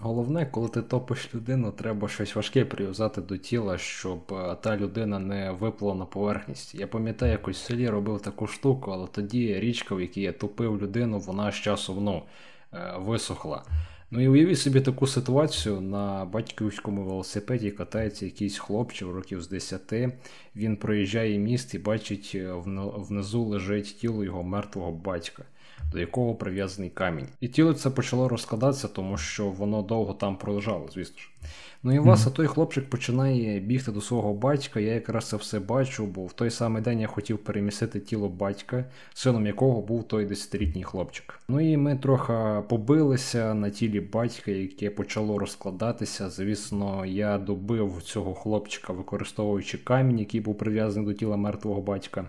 [0.00, 5.18] Головне, коли ти топиш людину, треба щось важке прив'язати до тіла, щоб е, та людина
[5.18, 6.74] не виплила на поверхність.
[6.74, 10.82] Я пам'ятаю, якось в селі робив таку штуку, але тоді річка, в якій я топив
[10.82, 12.22] людину, вона з часом ну,
[12.74, 13.62] е, висохла.
[14.10, 19.92] Ну і уявіть собі таку ситуацію на батьківському велосипеді катається якийсь хлопчик років з 10,
[20.56, 22.52] він проїжджає міст і бачить е,
[22.96, 25.44] внизу лежить тіло його мертвого батька
[25.92, 27.26] до якого прив'язаний камінь.
[27.40, 31.28] І тіло це почало розкладатися, тому що воно довго там пролежало, звісно ж.
[31.82, 32.36] Ну і власне mm-hmm.
[32.36, 34.80] той хлопчик починає бігти до свого батька.
[34.80, 38.84] Я якраз це все бачу, бо в той самий день я хотів перемістити тіло батька,
[39.14, 41.40] сином якого був той десятилітній хлопчик.
[41.48, 46.30] Ну і ми трохи побилися на тілі батька, яке почало розкладатися.
[46.30, 52.24] Звісно, я добив цього хлопчика, використовуючи камінь, який був прив'язаний до тіла мертвого батька.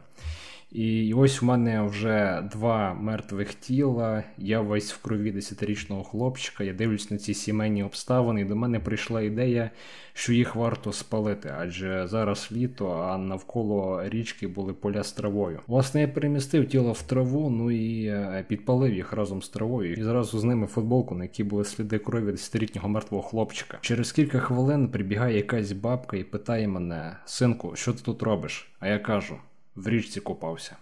[0.72, 4.24] І ось у мене вже два мертвих тіла.
[4.38, 6.64] Я весь в крові десятирічного хлопчика.
[6.64, 9.70] Я дивлюсь на ці сімейні обставини, і до мене прийшла ідея,
[10.14, 15.60] що їх варто спалити, адже зараз літо, а навколо річки були поля з травою.
[15.68, 19.94] Власне, я перемістив тіло в траву, ну і е, підпалив їх разом з травою.
[19.94, 23.78] І зразу з ними футболку, на якій були сліди крові десятирічного мертвого хлопчика.
[23.82, 28.72] Через кілька хвилин прибігає якась бабка і питає мене: синку, що ти тут робиш?
[28.80, 29.36] А я кажу
[29.76, 30.76] в річці купався.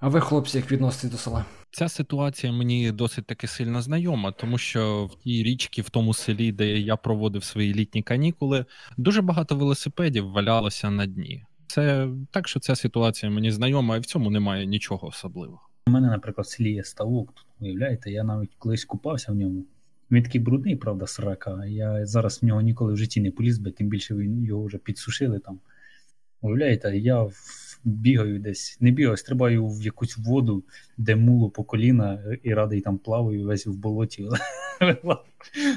[0.00, 1.44] А ви, хлопці, як відноситесь до села?
[1.70, 6.52] Ця ситуація мені досить таки сильно знайома, тому що в тій річці, в тому селі,
[6.52, 8.64] де я проводив свої літні канікули,
[8.96, 11.44] дуже багато велосипедів валялося на дні.
[11.66, 15.60] Це так, що ця ситуація мені знайома, і в цьому немає нічого особливого.
[15.86, 17.32] У мене, наприклад, в селі є ставок.
[17.32, 19.64] Тут уявляєте, я навіть колись купався в ньому.
[20.10, 21.66] Він такий брудний, правда, срака.
[21.66, 25.38] Я зараз в нього ніколи в житті не поліз би, тим більше його вже підсушили
[25.38, 25.58] там.
[26.40, 27.34] Уявляєте, я в
[27.86, 30.64] бігаю десь, не бігаю, стрибаю в якусь воду,
[30.96, 34.28] де муло по коліна і радий там плаваю весь в болоті.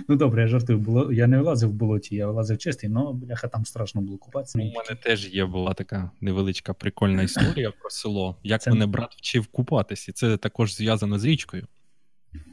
[0.07, 3.65] Ну добре, я жартую, я не вилазив в болоті, я вилазив чистий, але бляха там
[3.65, 4.59] страшно було купатися.
[4.59, 8.37] У мене теж є була така невеличка прикольна історія про село.
[8.43, 8.69] Як це...
[8.69, 11.67] мене брат вчив купатися, і це також зв'язано з річкою.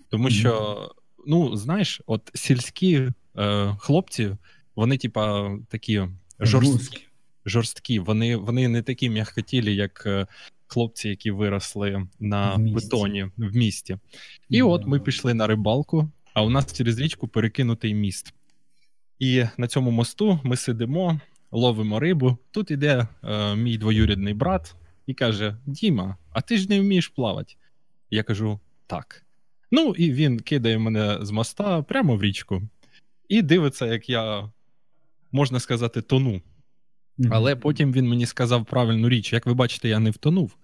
[0.09, 0.79] Тому що,
[1.27, 4.37] ну, знаєш, от сільські е, хлопці,
[4.75, 6.03] вони, типа, такі
[6.41, 7.06] жорсткі
[7.47, 7.99] жорсткі.
[7.99, 10.27] Вони вони не такі м'якотілі, як е,
[10.67, 13.99] хлопці, які виросли на в бетоні в місті.
[14.49, 18.35] І mm от ми пішли на рибалку, а у нас через річку перекинутий міст.
[19.19, 21.21] І на цьому мосту ми сидимо,
[21.51, 22.37] ловимо рибу.
[22.51, 24.75] Тут іде е, мій двоюрідний брат
[25.07, 27.55] і каже: Діма, а ти ж не вмієш плавати?
[28.11, 29.23] Я кажу: так.
[29.71, 32.63] Ну, і він кидає мене з моста прямо в річку,
[33.29, 34.51] і дивиться, як я,
[35.33, 36.43] можна сказати, тону.
[37.31, 39.33] Але потім він мені сказав правильну річ.
[39.33, 40.57] Як ви бачите, я не втонув.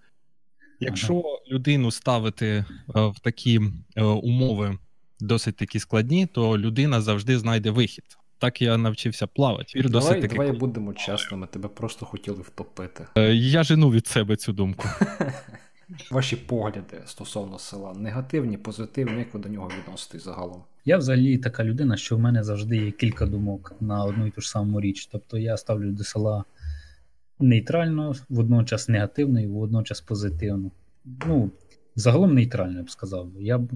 [0.80, 2.64] Якщо людину ставити е,
[2.94, 3.60] в такі
[3.96, 4.78] е, умови
[5.20, 8.04] досить такі складні, то людина завжди знайде вихід.
[8.38, 9.78] Так я навчився плавати.
[9.78, 10.36] Вір Давай таки...
[10.36, 13.06] давай будемо чесними, тебе просто хотіли втопити.
[13.16, 14.88] Е, я жену від себе цю думку.
[16.10, 20.62] Ваші погляди стосовно села негативні, позитивні, як ви до нього відноситесь загалом?
[20.84, 24.40] Я взагалі така людина, що в мене завжди є кілька думок на одну і ту
[24.40, 25.06] ж саму річ.
[25.06, 26.44] Тобто я ставлю до села
[27.38, 30.70] нейтрально, водночас негативно і водночас позитивно.
[31.04, 31.50] Ну,
[31.96, 33.30] загалом нейтрально, я б сказав.
[33.40, 33.70] Я б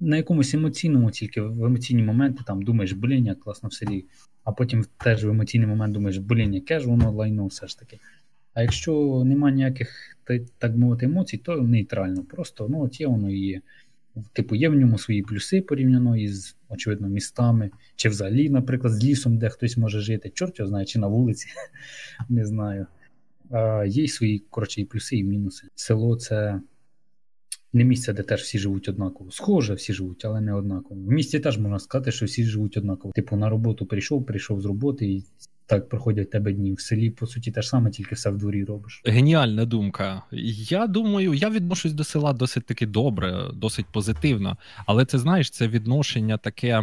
[0.00, 4.04] на якомусь емоційному, тільки в емоційні моменти там думаєш, блін, як класно в селі,
[4.44, 7.98] а потім теж в емоційний момент думаєш, блін, яке ж воно лайно все ж таки.
[8.54, 10.16] А якщо немає ніяких,
[10.58, 12.22] так мовити, емоцій, то нейтрально.
[12.22, 13.60] Просто ну, от є воно і є.
[14.32, 19.38] Типу, є в ньому свої плюси порівняно із, очевидно, містами, чи взагалі, наприклад, з лісом,
[19.38, 21.46] де хтось може жити, чорт його знає, чи на вулиці,
[22.28, 22.86] не знаю.
[23.50, 25.68] А Є й свої коротше, і плюси, і мінуси.
[25.74, 26.60] Село це
[27.72, 29.30] не місце, де теж всі живуть однаково.
[29.30, 31.00] Схоже, всі живуть, але не однаково.
[31.00, 33.12] В місті теж можна сказати, що всі живуть однаково.
[33.12, 35.24] Типу, на роботу прийшов, прийшов з роботи, і
[35.66, 36.72] так проходять тебе дні.
[36.72, 39.02] В селі, по суті, те ж саме, тільки все в дворі робиш.
[39.04, 40.22] Геніальна думка.
[40.68, 44.56] Я думаю, я відношусь до села досить таки добре, досить позитивно.
[44.86, 46.82] Але це знаєш, це відношення таке,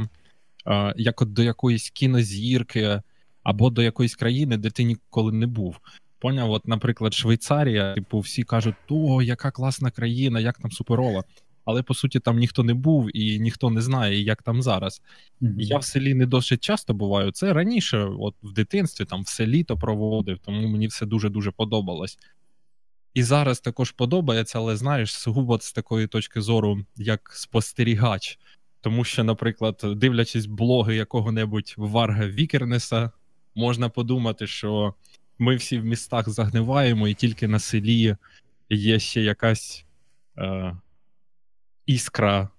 [0.68, 3.02] е, як от до якоїсь кінозірки
[3.44, 5.78] або до якоїсь країни, де ти ніколи не був.
[6.20, 11.24] Поняв, от, наприклад, Швейцарія, типу, всі кажуть, о, яка класна країна, як там суперова
[11.66, 15.02] але по суті там ніхто не був і ніхто не знає, як там зараз.
[15.42, 15.54] Mm-hmm.
[15.58, 17.32] Я в селі не досить часто буваю.
[17.32, 22.18] Це раніше, от в дитинстві, там все літо проводив, тому мені все дуже-дуже подобалось.
[23.14, 28.40] І зараз також подобається, але знаєш, сугубо з такої точки зору, як спостерігач.
[28.82, 33.12] Тому що, наприклад, дивлячись блоги якого-небудь Варга Вікернеса,
[33.56, 34.94] можна подумати, що
[35.40, 38.16] ми всі в містах загниваємо, і тільки на селі
[38.70, 39.86] є ще якась.
[40.38, 40.76] Е,
[41.86, 42.50] іскра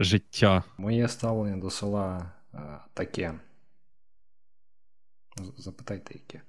[0.00, 0.64] життя?
[0.78, 3.34] Моє ставлення до села а, таке.
[5.56, 6.42] Запитайте, яке.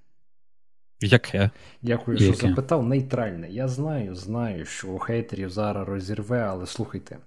[1.00, 1.50] Яке?
[1.82, 2.34] Дякую, Яке?
[2.38, 2.84] що запитав.
[2.88, 3.50] Нейтральне.
[3.50, 7.18] Я знаю, знаю, що у хейтерів зараз розірве, але слухайте.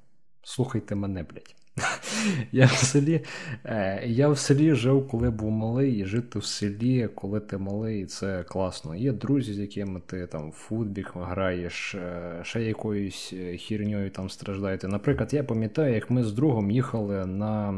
[0.42, 1.54] Слухайте мене, блядь.
[2.52, 3.24] Я в селі
[3.64, 8.06] е, я в селі жив, коли був малий, і жити в селі, коли ти малий,
[8.06, 8.94] це класно.
[8.94, 14.30] Є друзі, з якими ти там в футбік граєш, е, ще якоюсь е, хірньою там
[14.30, 14.88] страждаєте.
[14.88, 17.74] Наприклад, я пам'ятаю, як ми з другом їхали на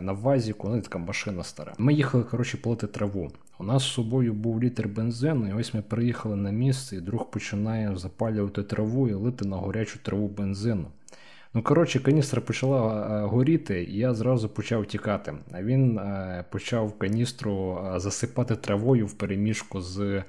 [0.00, 1.74] на Вазіку, ну така машина стара.
[1.78, 3.30] Ми їхали, коротше, полити траву.
[3.58, 7.30] У нас з собою був літр бензину, і ось ми приїхали на місце, і друг
[7.30, 10.86] починає запалювати траву і лити на горячу траву бензину.
[11.54, 15.34] Ну, коротше, каністра почала е, горіти, і я зразу почав тікати.
[15.52, 20.24] А він е, почав каністру е, засипати травою в переміжку з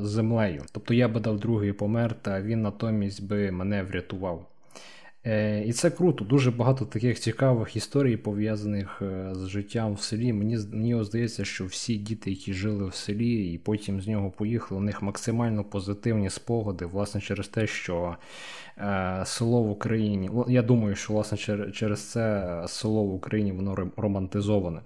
[0.00, 0.62] землею.
[0.72, 4.51] Тобто я би дав другий помер, та він натомість би мене врятував.
[5.26, 6.24] Е, і це круто.
[6.24, 10.32] Дуже багато таких цікавих історій, пов'язаних е, з життям в селі.
[10.32, 14.80] Мені мені здається, що всі діти, які жили в селі і потім з нього поїхали,
[14.80, 18.16] у них максимально позитивні спогади, власне, через те, що
[18.78, 20.30] е, село в Україні.
[20.48, 21.38] Я думаю, що власне
[21.72, 24.80] через це село в Україні воно романтизоване.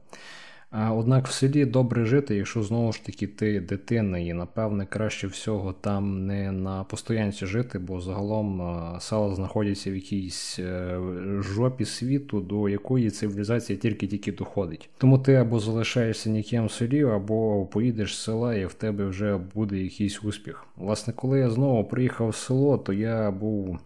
[0.73, 5.73] Однак в селі добре жити, якщо знову ж таки ти дитина, і напевне краще всього
[5.73, 10.99] там не на постоянці жити, бо загалом села знаходяться в якійсь е,
[11.41, 14.91] жопі світу, до якої цивілізація тільки-тільки доходить.
[14.99, 19.37] Тому ти або залишаєшся ніким в селі, або поїдеш з села, і в тебе вже
[19.55, 20.67] буде якийсь успіх.
[20.77, 23.79] Власне, коли я знову приїхав в село, то я був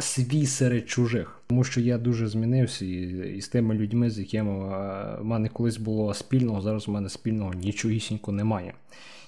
[0.00, 1.40] свій серед чужих.
[1.46, 2.90] Тому що я дуже змінився і,
[3.36, 4.52] і з тими людьми, з якими
[5.20, 8.74] в мене колись було спільного, зараз у мене спільного нічогісінько немає.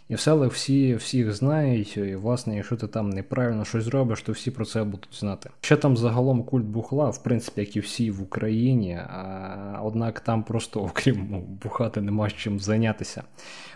[0.09, 4.33] І в селах всі всіх знають, і власне, якщо ти там неправильно щось зробиш, то
[4.33, 5.51] всі про це будуть знати.
[5.61, 10.43] Ще там загалом культ бухла, в принципі, як і всі в Україні, а, однак там
[10.43, 13.23] просто, окрім ну, бухати, нема чим зайнятися.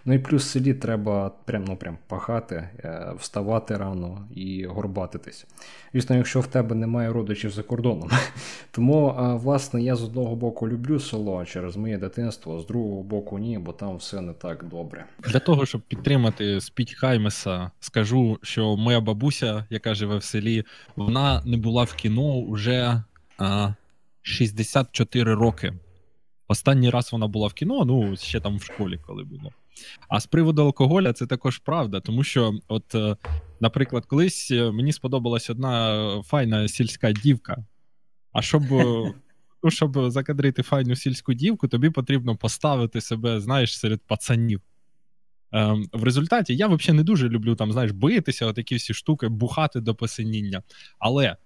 [0.05, 5.47] Ну і плюс в селі треба прям, ну, прям пахати, е, вставати рано і горбатитись.
[5.93, 8.11] Звісно, якщо в тебе немає родичів за кордоном.
[8.71, 13.38] Тому, власне, я з одного боку люблю село через моє дитинство, а з другого боку
[13.38, 15.05] ні, бо там все не так добре.
[15.25, 16.19] Для того, щоб підтримати
[16.61, 20.64] Спіть Хаймеса, скажу, що моя бабуся, яка живе в селі,
[20.96, 23.02] вона не була в кіно вже
[23.38, 23.75] а,
[24.22, 25.72] 64 роки.
[26.49, 29.52] Останній раз вона була в кіно, ну ще там в школі, коли було.
[30.08, 33.17] А з приводу алкоголя, це також правда, тому що, от, е,
[33.61, 37.64] наприклад, колись е, мені сподобалась одна файна сільська дівка.
[38.32, 38.62] А щоб
[39.62, 44.61] ну, щоб закадрити файну сільську дівку, тобі потрібно поставити себе, знаєш, серед пацанів.
[45.52, 49.81] Ем, В результаті я взагалі не дуже люблю там, знаєш, битися, отакі всі штуки, бухати
[49.81, 50.62] до посиніння.
[50.99, 51.37] Але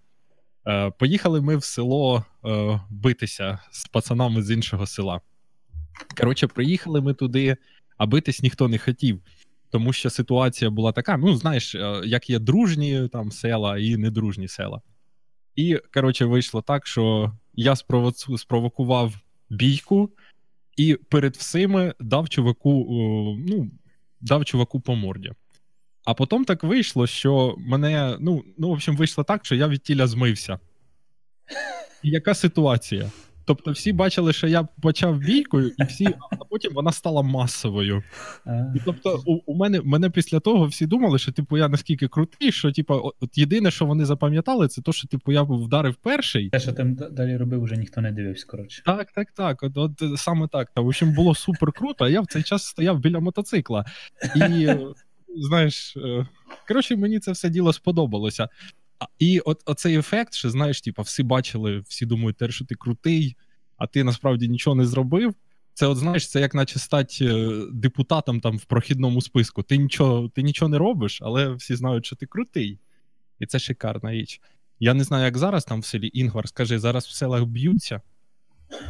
[0.67, 5.21] е, поїхали ми в село е, битися з пацанами з іншого села.
[6.17, 7.57] Коротше, приїхали ми туди
[7.97, 9.21] а битись ніхто не хотів.
[9.71, 14.49] Тому що ситуація була така: ну, знаєш, е, як є дружні там села і недружні
[14.49, 14.81] села.
[15.57, 19.15] І, коротше, вийшло так, що я спровоцу, спровокував
[19.51, 20.11] бійку
[20.77, 22.87] і перед всіми дав чуваку,
[23.49, 23.71] ну,
[24.25, 25.33] дав чуваку по морді.
[26.05, 29.83] А потім так вийшло, що мене, ну, ну, в общем, вийшло так, що я від
[29.83, 30.59] тіля змився.
[32.03, 33.11] І яка ситуація?
[33.45, 36.07] Тобто всі бачили, що я почав бійкою, і всі,
[36.41, 38.03] а потім вона стала масовою.
[38.77, 42.53] І Тобто, у, у мене мене після того всі думали, що типу я наскільки крутий,
[42.53, 46.51] що типу, от єдине, що вони запам'ятали, це то, що типу я вдарив перший.
[46.51, 48.47] Те, що там далі робив, вже ніхто не дивився.
[48.47, 48.83] коротше.
[48.87, 49.63] Так, так, так.
[49.63, 50.71] От, от саме так.
[50.75, 52.05] Та, в общем, було супер круто.
[52.05, 53.85] а Я в цей час стояв біля мотоцикла.
[54.37, 54.69] І
[55.37, 56.27] знаєш, е,
[56.69, 58.49] коротше, мені це все діло сподобалося.
[59.19, 63.37] І от оцей ефект, що знаєш, типу, всі бачили, всі думають, те, що ти крутий,
[63.77, 65.35] а ти насправді нічого не зробив.
[65.75, 69.63] Це, от знаєш, це як наче стати е, депутатом там в прохідному списку.
[69.63, 72.79] Ти нічого ти нічого не робиш, але всі знають, що ти крутий.
[73.39, 74.41] І це шикарна річ.
[74.81, 78.01] Я не знаю, як зараз там в селі Інгвар, скажи, зараз в селах б'ються.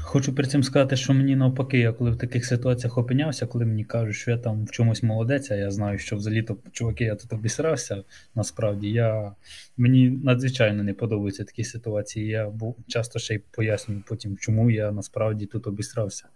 [0.03, 3.85] Хочу при цим сказати, що мені навпаки, я коли в таких ситуаціях опинявся, коли мені
[3.85, 7.15] кажуть, що я там в чомусь молодець, а я знаю, що взагалі то чуваки, я
[7.15, 8.03] тут обісрався.
[8.35, 9.33] Насправді я
[9.77, 12.27] мені надзвичайно не подобаються такі ситуації.
[12.27, 12.53] Я
[12.89, 16.29] часто ще й пояснюю потім, чому я насправді тут обісрався.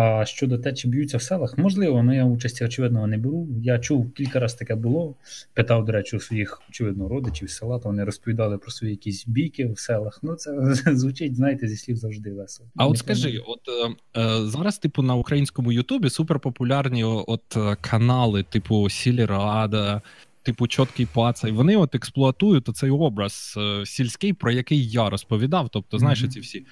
[0.00, 3.48] А щодо те, чи б'ються в селах, можливо, але я участі очевидно не беру.
[3.62, 5.14] Я чув кілька разів таке було.
[5.54, 9.66] Питав, до речі, у своїх очевидно родичів села, то вони розповідали про свої якісь бійки
[9.66, 10.20] в селах.
[10.22, 12.68] Ну це звучить, знаєте, зі слів завжди весело.
[12.76, 18.42] А от скажи, от е, е, зараз, типу, на українському Ютубі суперпопулярні от е, канали,
[18.42, 20.02] типу Сільрада,
[20.48, 25.68] типу, чіткий паца, і вони от експлуатують оцей образ е, сільський, про який я розповідав.
[25.68, 26.66] Тобто, знаєш, ці всі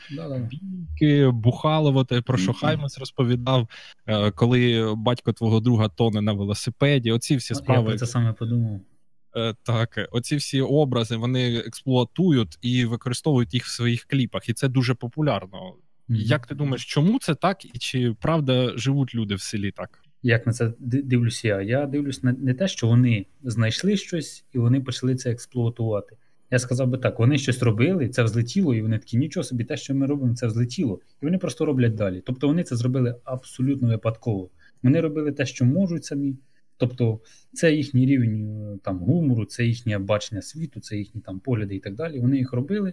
[0.50, 3.68] бійки, бухалово, те, про що Хаймес розповідав,
[4.06, 7.12] е, коли батько твого друга тоне на велосипеді.
[7.12, 7.82] Оці всі справи.
[7.82, 8.80] Я про це саме подумав.
[9.36, 14.68] Е, так, оці всі образи вони експлуатують і використовують їх в своїх кліпах, і це
[14.68, 15.58] дуже популярно.
[15.58, 16.16] Mm-hmm.
[16.16, 20.05] Як ти думаєш, чому це так, і чи правда живуть люди в селі так?
[20.26, 21.62] Як на це дивлюся я?
[21.62, 26.16] Я дивлюсь на не те, що вони знайшли щось і вони почали це експлуатувати.
[26.50, 29.76] Я сказав би так: вони щось робили, це взлетіло, і вони такі нічого собі, те,
[29.76, 32.22] що ми робимо, це взлетіло, і вони просто роблять далі.
[32.26, 34.50] Тобто вони це зробили абсолютно випадково.
[34.82, 36.36] Вони робили те, що можуть самі.
[36.76, 37.20] Тобто,
[37.52, 41.80] це їхній рівень е, там гумору, це їхнє бачення світу, це їхні там погляди і
[41.80, 42.20] так далі.
[42.20, 42.92] Вони їх робили,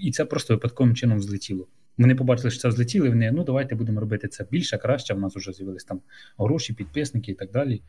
[0.00, 1.68] і це просто випадковим чином злетіло.
[1.98, 3.08] Вони побачили, що це злетіли.
[3.08, 5.14] Вони ну давайте будемо робити це більше, краще.
[5.14, 6.00] В нас вже з'явились там
[6.38, 7.82] гроші, підписники і так далі.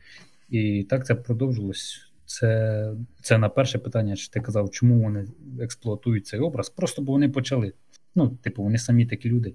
[0.48, 2.00] І так це продовжилось.
[2.26, 5.26] Це це на перше питання, що ти казав, чому вони
[5.60, 6.68] експлуатують цей образ?
[6.68, 7.72] Просто бо вони почали.
[8.14, 9.54] Ну, типу, вони самі такі люди.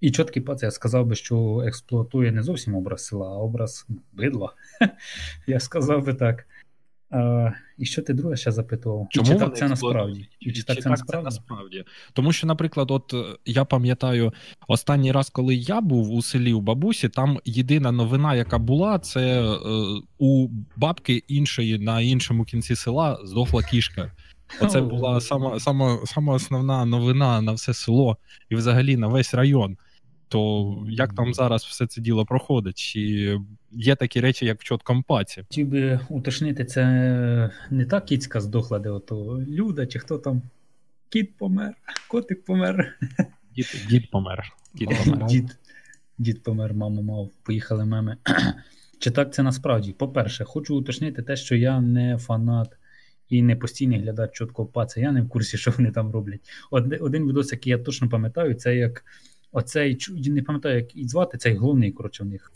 [0.00, 4.52] І чіткий пац, я сказав би, що експлуатує не зовсім образ села, а образ бидла.
[5.46, 6.46] Я сказав би так.
[7.78, 9.06] І що ти друге ще запитував?
[9.10, 10.28] Чому чи так це насправді?
[10.40, 11.24] І чи, так, чи це, так насправді?
[11.24, 11.84] насправді?
[12.12, 14.32] Тому що, наприклад, от е, я пам'ятаю
[14.68, 19.42] останній раз, коли я був у селі у бабусі, там єдина новина, яка була, це
[19.42, 19.56] е,
[20.18, 24.12] у бабки іншої на іншому кінці села здохла кішка.
[24.60, 28.16] Оце була сама, сама, сама основна новина на все село
[28.48, 29.76] і взагалі на весь район.
[30.30, 32.78] То як там зараз все це діло проходить?
[32.78, 33.38] Чи
[33.72, 35.40] є такі речі, як в чоткому паці?
[35.40, 40.42] Хотів би уточнити, це не та кіцька здохла, де ото люда, чи хто там
[41.08, 41.74] кіт помер,
[42.08, 42.98] котик помер.
[43.56, 44.52] Дід дід помер.
[44.74, 45.26] Дід помер.
[45.26, 45.56] Дід,
[46.18, 48.16] дід помер, маму мав, поїхали меми.
[48.98, 49.92] Чи так це насправді?
[49.92, 52.76] По-перше, хочу уточнити те, що я не фанат.
[53.28, 55.00] І не постійний глядач чіткого паца.
[55.00, 56.40] Я не в курсі, що вони там роблять.
[57.00, 59.04] Один відос, який я точно пам'ятаю, це як
[59.52, 62.52] Оцей не пам'ятаю, як і звати цей головний, коротше, в них.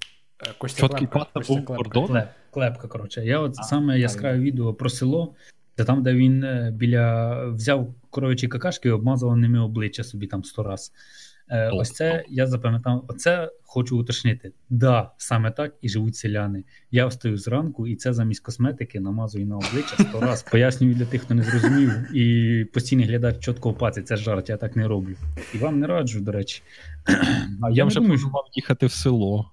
[0.46, 1.26] Е, Костя Клепка.
[1.34, 2.06] Костя Клепка.
[2.06, 3.24] Клеп, Клепка, коротше.
[3.24, 5.34] Я от а, саме яскраве відео про село,
[5.76, 10.44] це там, де він е, біля взяв коровичі какашки і обмазав ними обличчя собі там
[10.44, 10.92] сто раз.
[11.48, 13.04] Е, Ось це я запам'ятав.
[13.08, 14.52] Оце хочу уточнити.
[14.70, 16.64] Да, саме так і живуть селяни.
[16.90, 20.42] Я встаю зранку, і це замість косметики намазую на обличчя сто раз.
[20.42, 24.02] Пояснюю для тих, хто не зрозумів, і постійний глядач чітко паці.
[24.02, 25.14] Це жарт, я так не роблю.
[25.54, 26.62] І вам не раджу, до речі.
[27.62, 29.50] А я, я вже думаю, планував їхати в село.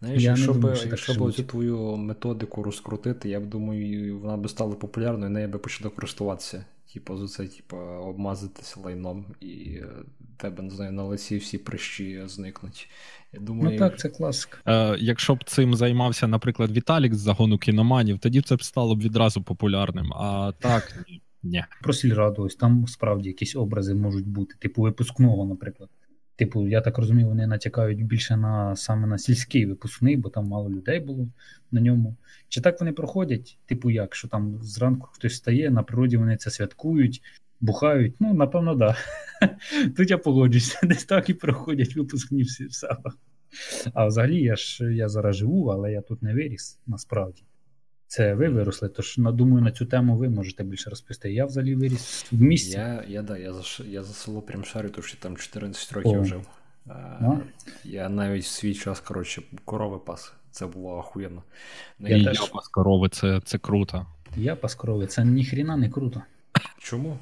[0.00, 4.48] Знаєш, я якщо б якщо б цю твою методику розкрутити, я б думаю, вона б
[4.48, 6.64] стала популярною, і нею би почали користуватися.
[6.92, 9.88] Типу, за це, типу, обмазатися лайном, і е,
[10.36, 12.88] тебе не знаю, на лиці всі прищі зникнуть.
[13.32, 14.58] Я думаю, Ну так, це класика.
[14.66, 18.96] Е, Якщо б цим займався, наприклад, Віталік з загону кіноманів, тоді б це б стало
[18.96, 20.12] б відразу популярним.
[20.12, 21.04] А так,
[21.42, 21.64] ні.
[21.82, 25.90] Про сільраду, ось там справді якісь образи можуть бути, типу випускного, наприклад.
[26.42, 30.70] Типу, я так розумію, вони натякають більше на саме на сільський випускний, бо там мало
[30.70, 31.28] людей було
[31.70, 32.16] на ньому.
[32.48, 33.58] Чи так вони проходять?
[33.66, 37.22] Типу, як що там зранку хтось стає, на природі вони це святкують,
[37.60, 38.14] бухають?
[38.20, 38.74] Ну, напевно.
[38.74, 38.96] Да.
[39.96, 43.18] Тут я погоджуюся, десь так і проходять випускні всі в селах.
[43.94, 47.42] А взагалі я ж я зараз живу, але я тут не виріс насправді.
[48.12, 51.32] Це ви виросли, тож думаю, на цю тему ви можете більше розповісти.
[51.32, 52.70] Я взагалі виріс в місті.
[52.70, 56.20] Я я, да, я, за я за село прям шарю, тому що там 14 років
[56.20, 56.24] О.
[56.24, 56.46] жив.
[56.86, 57.36] А,
[57.84, 60.32] Я навіть в свій час коротше, корови пас.
[60.50, 61.42] Це було охуєнно.
[61.98, 62.48] Ну, я, я теж...
[62.48, 64.06] пас корови, це це круто.
[64.36, 66.22] Я пас корови, це ніхріна не круто.
[66.78, 67.18] Чому?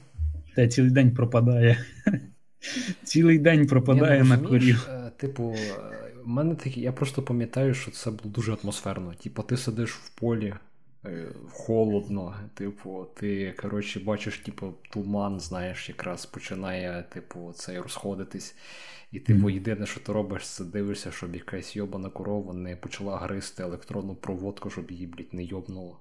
[0.57, 1.85] Та цілий день пропадає.
[3.03, 4.89] Цілий день пропадає ну, на корів.
[4.91, 5.57] Е, типу,
[6.25, 9.15] в мене такі, я просто пам'ятаю, що це було дуже атмосферно.
[9.15, 10.55] Типу, ти сидиш в полі.
[11.05, 18.57] Е, холодно, типу, ти коротше, бачиш, типу, туман, знаєш, якраз починає, типу, цей розходитись.
[19.13, 19.55] І типу, mm-hmm.
[19.55, 24.71] єдине, що ти робиш, це дивишся, щоб якась йобана корова не почала гризти електронну проводку,
[24.71, 26.01] щоб її, блядь, не йобнуло.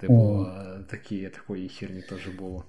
[0.00, 0.46] Типу,
[0.90, 2.64] такі, такої херні теж було.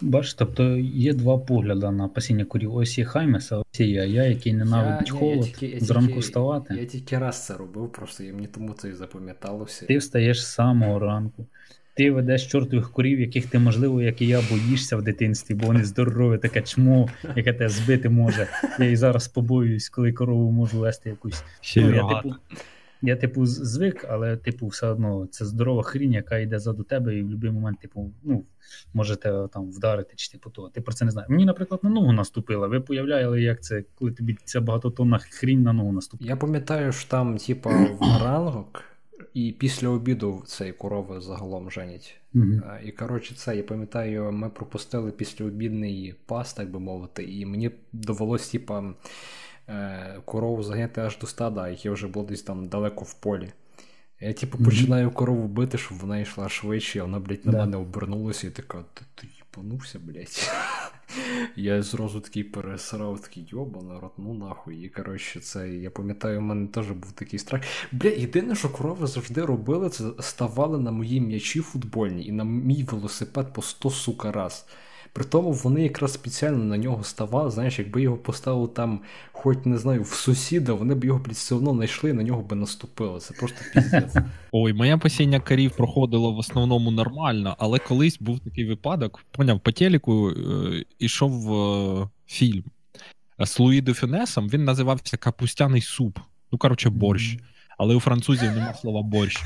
[0.00, 2.74] Бачиш, тобто є два погляди на пасіння курів.
[2.74, 6.74] Ось є Хаймеса, ось є я, я який ненавидить я, холод, я, я, зранку вставати.
[6.74, 9.86] Я тільки раз це робив, просто і мені тому це і запам'яталося.
[9.86, 11.46] Ти встаєш з самого ранку.
[11.96, 15.84] Ти ведеш чортових курів, яких ти, можливо, як і я, боїшся в дитинстві, бо вони
[15.84, 18.48] здорові, таке чмо, яке тебе збити може.
[18.78, 21.44] Я і зараз побоююсь, коли корову можу вести якусь.
[21.76, 22.34] Ну, я, типу,
[23.02, 27.22] я, типу, звик, але, типу, все одно це здорова хрінь, яка йде заду тебе, і
[27.22, 28.44] в будь-який момент, типу, ну,
[28.94, 30.68] можете там вдарити, чи типу то.
[30.68, 31.30] Ти про це не знаєш.
[31.30, 32.66] Мені, наприклад, на ногу наступила.
[32.66, 36.30] Ви появляли, як це, коли тобі ця багатотонна хрінь на ногу наступила.
[36.30, 38.82] Я пам'ятаю, що там, типу, в ранок
[39.34, 42.16] і після обіду цей корови загалом женять.
[42.34, 47.70] Е, І коротше, це я пам'ятаю, ми пропустили післяобідний пас, так би мовити, і мені
[47.92, 48.92] довелось, типа, е,
[50.24, 53.48] корову заганяти аж до стада, яке вже було десь там далеко в полі.
[54.20, 54.64] Я, типу, Мгм.
[54.66, 57.58] починаю корову бити, щоб вона йшла швидше, а вона, блядь, на Да.
[57.58, 60.50] мене обернулася і така, ти, ти їбанувся, блядь.
[61.56, 64.76] Я зразу такий пересрав, такий йоба, народ, ну нахуй.
[64.76, 67.62] І коротше, це я пам'ятаю, у мене теж був такий страх.
[67.92, 72.84] Бля, єдине, що корови завжди робили, це ставали на мої м'ячі футбольні і на мій
[72.84, 74.66] велосипед по 100 сука раз.
[75.14, 79.00] При тому вони якраз спеціально на нього ставали, знаєш, якби його поставили там,
[79.32, 82.56] хоч не знаю, в сусіда, вони б його все одно знайшли і на нього би
[82.56, 83.20] наступили.
[83.20, 84.14] Це просто піздець.
[84.52, 89.24] Ой, моє пасіння корів проходило в основному нормально, але колись був такий випадок.
[89.30, 92.64] Поняв, по телеку е, ішов е, фільм
[93.38, 96.18] з Луї де Фюнесом, він називався Капустяний суп.
[96.52, 97.38] Ну, коротше, борщ.
[97.78, 99.42] Але у французів нема слова борщ.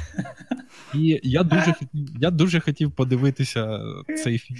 [0.94, 1.75] І я дуже
[2.20, 3.80] я дуже хотів подивитися
[4.25, 4.58] цей фільм.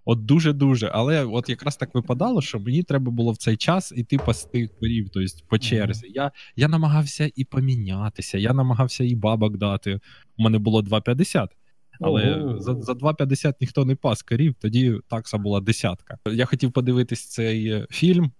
[0.00, 0.90] Е, От дуже-дуже.
[0.94, 5.08] Але от якраз так випадало, що мені треба було в цей час іти пасти корів,
[5.12, 6.06] тобто по черзі.
[6.14, 10.00] Я, я намагався і помінятися, я намагався і бабок дати.
[10.38, 11.48] У мене було 2,50.
[12.00, 12.58] Але Ого.
[12.58, 16.18] за, за 2,50 ніхто не пас корів, тоді такса була десятка.
[16.32, 18.30] Я хотів подивитись цей е, фільм,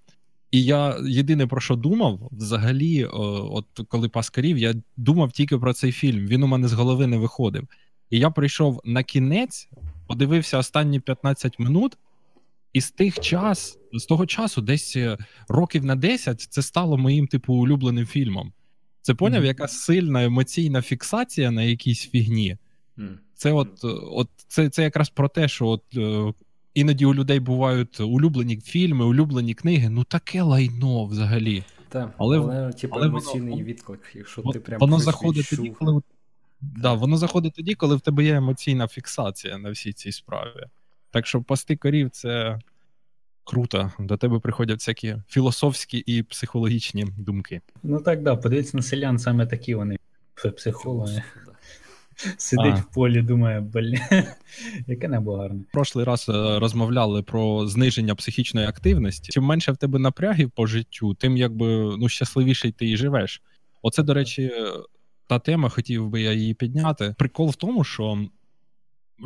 [0.51, 5.59] і я єдине про що думав, взагалі, о, от коли пас корів, я думав тільки
[5.59, 6.27] про цей фільм.
[6.27, 7.69] Він у мене з голови не виходив.
[8.11, 9.69] І я прийшов на кінець,
[10.15, 11.97] подивився останні 15 минут,
[12.73, 15.17] і з тих час, з того часу, десь е,
[15.49, 18.53] років на 10, це стало моїм типу улюбленим фільмом.
[19.03, 19.47] Це поняв, Мгм.
[19.47, 22.57] яка сильна емоційна фіксація на якійсь фігні.
[22.99, 23.19] М.
[23.35, 26.33] Це от, е, от це, це якраз про те, що от е,
[26.75, 29.89] іноді у людей бувають улюблені фільми, улюблені книги.
[29.89, 31.65] Ну таке лайно взагалі.
[31.89, 35.59] Та, Але- але, типу, але воно- емоційний відклик, якщо От ти прям воно заходить відчув.
[35.59, 36.03] тоді, коли
[36.61, 40.65] да, воно заходить тоді, коли в тебе є емоційна фіксація на всій цій справі.
[41.11, 42.59] Так що пасти корів це
[43.45, 43.93] круто.
[43.99, 47.61] До тебе приходять всякі філософські і психологічні думки.
[47.83, 49.99] Ну так, да, подивіться на селян, саме такі вони
[50.57, 51.23] психологи.
[52.37, 52.81] Сидить А.
[52.81, 53.99] в полі, думає, блін,
[54.87, 55.61] яке небо гарне.
[55.73, 59.33] прошлий раз е, розмовляли про зниження психічної активності.
[59.33, 61.67] Чим менше в тебе напрягів по життю, тим якби
[61.99, 63.43] ну щасливіший ти і живеш.
[63.83, 64.53] Оце, до речі,
[65.31, 67.15] та тема, хотів би я її підняти.
[67.19, 68.27] Прикол в тому, що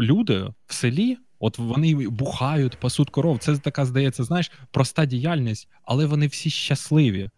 [0.00, 3.38] люди в селі, от вони бухають, пасуть коров.
[3.38, 7.30] Це така, здається, знаєш, проста діяльність, але вони всі щасливі.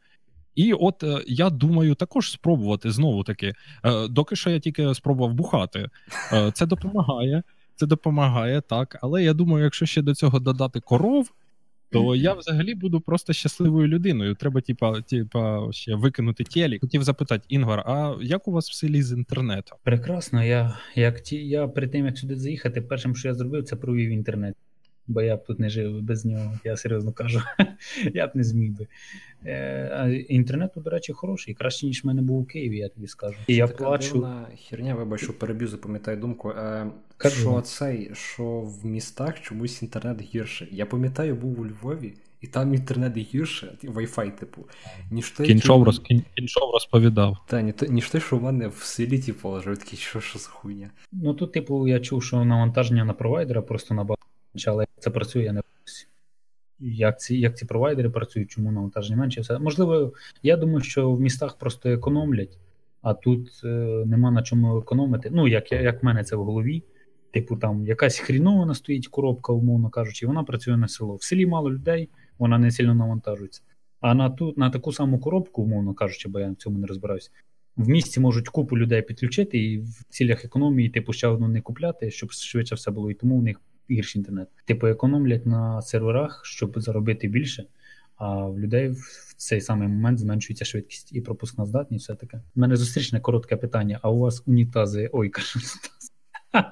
[0.54, 3.54] І от е, я думаю також спробувати знову таки.
[3.84, 5.88] Е, доки що я тільки спробував бухати.
[6.32, 7.42] Е, це допомагає.
[7.76, 8.98] Це допомагає, так.
[9.02, 11.30] Але я думаю, якщо ще до цього додати коров,
[11.90, 14.34] то я взагалі буду просто щасливою людиною.
[14.34, 16.78] Треба, типа, типа, ще викинути тілі.
[16.78, 19.78] Хотів запитати, Інгвар, а як у вас в селі з інтернетом?
[19.84, 20.44] Прекрасно.
[20.44, 24.10] Я, як ті, я перед тим, як сюди заїхати, першим, що я зробив, це провів
[24.10, 24.56] інтернет.
[25.08, 27.40] Бо я б тут не жив без нього, я серйозно кажу.
[28.14, 28.86] я б не зміг би.
[29.46, 33.06] Е, а інтернет, до речі, хороший, краще, ніж в мене був у Києві, я тобі
[33.06, 33.36] скажу.
[33.46, 34.12] І я Така плачу.
[34.12, 36.50] дивна херня, вибач, що переб'ю, запам'ятаю думку.
[36.50, 37.40] Е, Кажи.
[37.40, 40.68] що цей, що в містах чомусь інтернет гірше.
[40.70, 44.64] Я пам'ятаю, був у Львові, і там інтернет гірше, Wi-Fi, типу,
[45.10, 47.36] ніж той, Кіншов, роз, кін- кіншов розповідав.
[47.48, 50.38] Та, ні, то- ніж те, що в мене в селі, типу, лежав такий, що, що
[50.38, 50.90] за хуйня.
[51.12, 54.22] Ну тут, типу, я чув, що навантаження на провайдера просто набагато
[54.66, 55.66] але як це працює, я не знаю.
[56.78, 59.40] Як ці, як ці провайдери працюють, чому навантаження менше?
[59.40, 59.58] Все.
[59.58, 62.58] Можливо, я думаю, що в містах просто економлять,
[63.02, 63.68] а тут е,
[64.06, 65.30] нема на чому економити.
[65.32, 66.82] Ну, як, як в мене це в голові.
[67.30, 71.14] Типу, там якась хрінована стоїть коробка, умовно кажучи, вона працює на село.
[71.14, 73.62] В селі мало людей, вона не сильно навантажується.
[74.00, 77.30] А на ту, на таку саму коробку, умовно кажучи, бо я в цьому не розбираюся,
[77.76, 82.10] в місті можуть купу людей підключити і в цілях економії, типу, ще одну не купляти,
[82.10, 84.48] щоб швидше все було, і тому в них гірший інтернет.
[84.64, 87.64] Типу, економлять на серверах, щоб заробити більше,
[88.16, 92.36] а в людей в цей самий момент зменшується швидкість і пропускна здатність, все таке.
[92.56, 95.10] У мене зустрічне коротке питання: а у вас унітази.
[95.12, 95.60] Ой, кажу.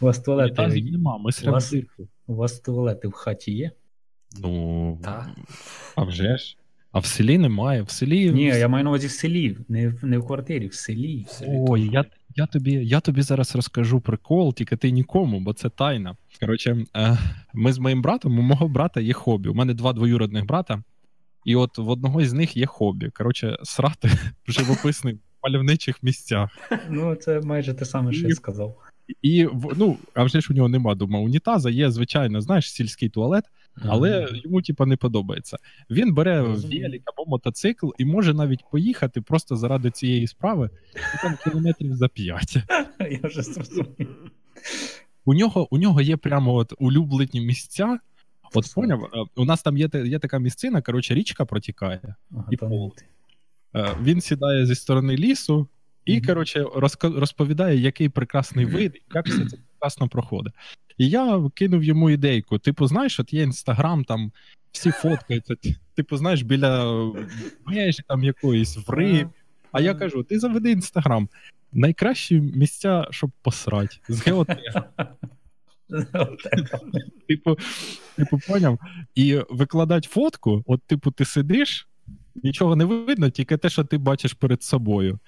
[0.00, 0.62] У вас туалети.
[0.62, 1.74] Унітазів нема, ми у вас,
[2.26, 3.70] у вас туалети в хаті є?
[4.40, 5.34] Ну, Та.
[5.96, 6.56] а вже ж.
[6.92, 7.82] А в селі немає.
[7.82, 8.32] В селі.
[8.32, 11.26] Ні, я маю на увазі в селі, не в, не в квартирі, в селі.
[11.28, 12.04] В селі Ой, я,
[12.36, 16.16] я, тобі, я тобі зараз розкажу прикол, тільки ти нікому, бо це тайна.
[16.42, 17.18] Коротше, е,
[17.54, 19.48] ми з моїм братом, у мого брата є хобі.
[19.48, 20.82] У мене два двоюродних брата,
[21.44, 23.10] і от в одного із них є хобі.
[23.10, 24.08] Коротше, срати
[24.48, 26.50] в живописних мальовничих місцях.
[26.90, 28.76] Ну, це майже те саме, що я сказав.
[29.22, 33.44] І ну, а вже ж у нього нема дома унітаза, є звичайно, знаєш, сільський туалет.
[33.88, 35.56] але йому, типа, не подобається.
[35.90, 41.38] Він бере велик або мотоцикл і може навіть поїхати просто заради цієї справи ну, там
[41.44, 42.56] кілометрів за 5.
[43.10, 44.08] Я вже зрозумів.
[45.24, 47.98] У нього, у нього є прямо от улюблені місця.
[48.54, 52.14] От поняв, е, у нас там є, є така місцина, коротше, річка протікає.
[52.32, 52.94] Ага, І пол.
[53.76, 55.68] Е, Він сідає зі сторони лісу
[56.04, 56.26] і, Мгм.
[56.26, 56.64] коротше,
[57.02, 60.52] розповідає, який прекрасний вид, як все це прекрасно проходить.
[60.98, 64.32] І я кинув йому ідейку: типу, знаєш, от є інстаграм, там
[64.72, 65.54] всі фоткаються,
[65.94, 67.02] типу, знаєш, біля
[67.66, 69.26] межі там якоїсь в Римі.
[69.72, 71.28] А я кажу: ти заведи інстаграм.
[71.72, 73.96] Найкращі місця, щоб посрати.
[74.08, 74.82] З геотегом.
[77.28, 77.56] Типу,
[78.16, 78.78] типу, поняв?
[79.14, 81.88] І викладати фотку, от, типу, ти сидиш,
[82.42, 85.18] нічого не видно, тільки те, що ти бачиш перед собою.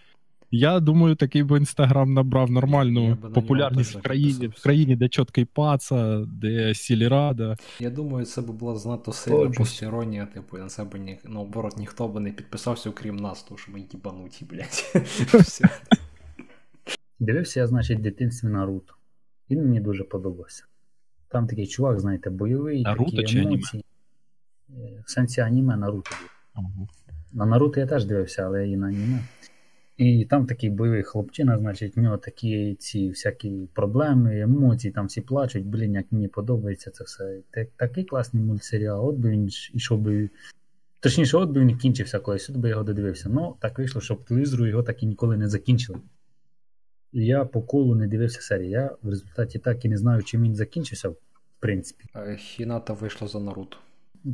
[0.51, 6.25] Я думаю, такий би інстаграм набрав нормальну популярність в країні, в країні, де чіткий паца,
[6.27, 7.57] де сілірада.
[7.81, 12.21] Я думаю, це б була занадто сильна постіронія, типу, на себе ні, наоборот, ніхто би
[12.21, 14.95] не підписався, окрім нас, тому що ми їбануті, блядь.
[17.21, 18.95] Дивився я, значить, в дитинстві Наруто.
[19.51, 20.65] Він мені дуже подобався.
[21.29, 23.55] Там такий чувак, знаєте, бойовий, Наруто такі чи аніме?
[23.55, 23.85] емоції.
[24.71, 26.11] Е, В сенсі аніме Наруто
[26.77, 26.89] був.
[27.33, 29.21] На Наруто я теж дивився, але і на аніме.
[29.97, 35.21] І там такий бойовий хлопчина, значить, в нього такі ці всякі проблеми, емоції, там всі
[35.21, 37.41] плачуть, блін, як мені подобається це все.
[37.51, 40.31] Так, такий класний мультсеріал, от би він ж ішов би.
[41.01, 43.29] Точніше, от би він кінчився колись, от би його додивився.
[43.29, 45.99] Ну, так вийшло, що телевізору його так і ніколи не закінчили.
[47.17, 48.71] Я по колу не дивився серії.
[48.71, 51.17] Я в результаті так і не знаю, чим він закінчився, в
[51.61, 52.05] принципі.
[52.17, 53.77] Е, Хіната вийшла за Наруто.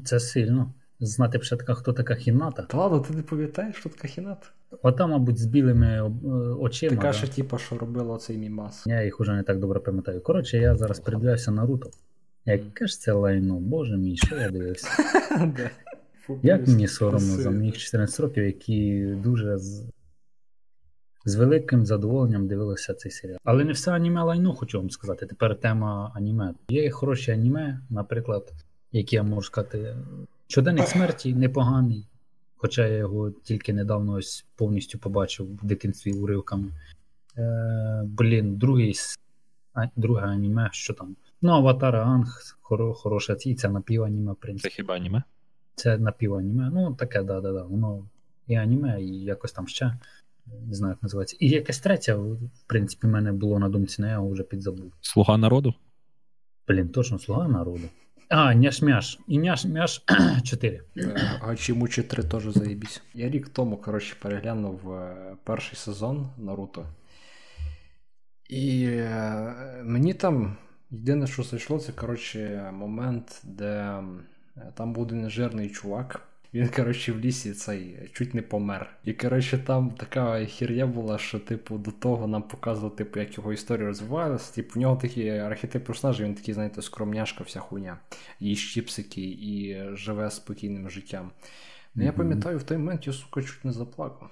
[0.04, 0.72] Це сильно.
[1.00, 2.62] Знати б ще така, хто така хіната.
[2.62, 4.46] Та ладно, ти не пам'ятаєш, що така Хіната?
[4.82, 6.02] Ота, мабуть, з білими е,
[6.60, 6.96] очима.
[6.96, 8.86] Така ж, типа, що робила цей мімас.
[8.86, 10.20] Я їх уже не так добре пам'ятаю.
[10.20, 11.90] Коротше, я зараз передивляюся Наруто.
[12.46, 14.88] Яке ж це лайно, боже мій, що я дивився?
[16.42, 19.58] Як мені соромно за моїх 14 років, які дуже
[21.24, 23.38] з, великим задоволенням дивилися цей серіал.
[23.44, 25.26] Але не все аніме лайно, хочу вам сказати.
[25.26, 26.54] Тепер тема аніме.
[26.68, 28.52] Є хороші аніме, наприклад,
[28.92, 29.96] які я можу сказати.
[30.46, 32.06] Щоденник смерті непоганий.
[32.56, 36.68] Хоча я його тільки недавно ось повністю побачив в дитинстві уривками.
[37.38, 38.94] Е, блін, другий,
[39.74, 41.16] а, друге аніме, що там?
[41.42, 44.68] Ну, Аватар Анг, хоро, хороше, і це напіваніме, в принципі.
[44.68, 45.22] Це хіба аніме?
[45.74, 46.70] Це напіваніме.
[46.74, 47.62] Ну, таке, да, да, да.
[47.62, 48.04] Воно
[48.46, 49.98] і аніме, і якось там ще.
[50.66, 51.36] Не знаю, як називається.
[51.40, 54.92] І якесь третє, в принципі, в мене було на думці, але я вже підзабув.
[55.00, 55.74] Слуга народу?
[56.68, 57.88] Блін, точно слуга народу.
[58.28, 59.18] А, няш-мяш.
[59.26, 60.00] І няш-мяш
[60.42, 60.82] 4.
[60.96, 63.02] Е, Гачі 3 теж заєбісь.
[63.14, 66.86] Я рік тому, коротше, переглянув е, перший сезон Наруто.
[68.48, 70.56] І е, мені там
[70.90, 74.02] єдине, що зайшло, це коротше, момент, де
[74.74, 76.29] там був один жирний чувак.
[76.54, 78.96] Він, коротше, в лісі цей чуть не помер.
[79.04, 83.52] І, коротше, там така херня була, що, типу, до того нам показували, типу, як його
[83.52, 84.54] історія розвивалася.
[84.54, 87.98] Типу, в нього такий архетип персонажа, він такий, знаєте, скромняшка, вся хуйня.
[88.40, 91.30] Їсть чіпсики і живе спокійним життям.
[91.94, 94.30] Ну, я пам'ятаю, в той момент я, сука, чуть не заплакав.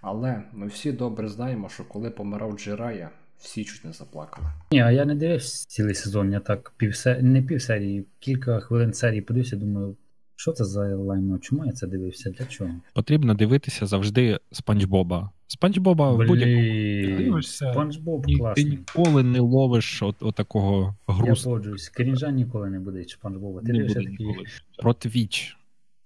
[0.00, 4.46] Але ми всі добре знаємо, що коли помирав Джирая, всі чуть не заплакали.
[4.70, 7.22] Ні, а я не дивився цілий сезон, я так півсе...
[7.22, 9.96] не півсерії, кілька хвилин серії подивився, думаю,
[10.44, 11.38] що це за лайно?
[11.38, 12.30] Чому я це дивився?
[12.30, 12.70] Для чого?
[12.92, 15.30] Потрібно дивитися завжди Спанч Боба.
[15.46, 20.34] Спанч Боба в будь-якому Блін, дивишся, Спанч Боб Ні, ти ніколи не ловиш от, от
[20.34, 21.88] такого Я погоджуюсь.
[21.88, 23.60] Крінжа ніколи не буде Спанч Боба.
[23.60, 24.44] Ти Не дивишся ніколи.
[24.78, 25.54] Про Twitch.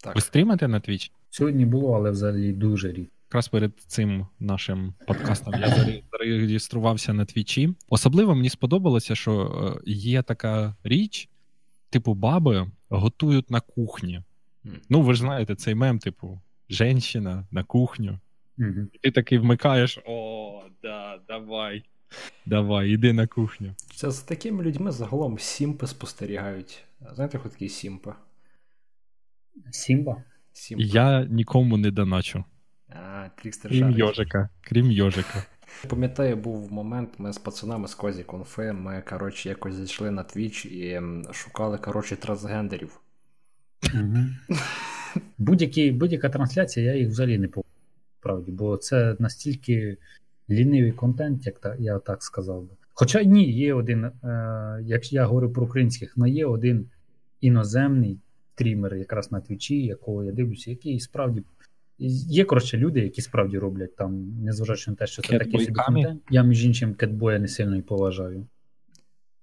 [0.04, 0.14] Так.
[0.14, 1.10] Ви стрімите на Twitch?
[1.30, 3.12] Сьогодні було, але взагалі дуже рідко.
[3.28, 7.74] Якраз перед цим нашим подкастом я зареєструвався на Твічі.
[7.88, 9.32] Особливо мені сподобалося, що
[9.76, 11.28] е, є така річ,
[11.90, 14.22] типу, баби готують на кухні.
[14.88, 18.18] Ну, ви ж знаєте, цей мем, типу, женщина на кухню.
[18.58, 18.88] Угу.
[18.92, 21.84] І ти такий вмикаєш: о, да, давай.
[22.46, 23.74] Давай, іди на кухню.
[23.94, 26.84] Це з такими людьми загалом сімпи спостерігають.
[27.14, 28.12] Знаєте, хто такі сімпи?
[29.70, 30.22] Сімба.
[30.52, 30.84] Сімпи.
[30.84, 32.44] Я нікому не доначу.
[32.88, 34.48] А, трікстер Крім йожика.
[34.60, 35.44] Крім йожика.
[35.88, 40.66] Пам'ятаю, був момент, ми з пацанами з Козі Конфи, ми, коротше, якось зайшли на Twitch
[40.66, 41.00] і
[41.32, 43.00] шукали, коротше, трансгендерів.
[43.94, 44.18] Угу.
[45.38, 47.70] Будь-які, будь-яка трансляція, я їх взагалі не помню,
[48.20, 49.96] правді, бо це настільки
[50.50, 52.68] лінивий контент, як та, я так сказав би.
[52.94, 54.12] Хоча ні, є один, е,
[54.82, 56.86] як я говорю про українських, але є один
[57.40, 58.18] іноземний
[58.54, 61.42] стрімер якраз на Твічі, якого я дивлюся, який справді.
[61.98, 66.22] Є, коротше, люди, які справді роблять там, незважаючи на те, що це такий собі контент.
[66.30, 68.46] Я, між іншим, кетбоя не сильно і поважаю.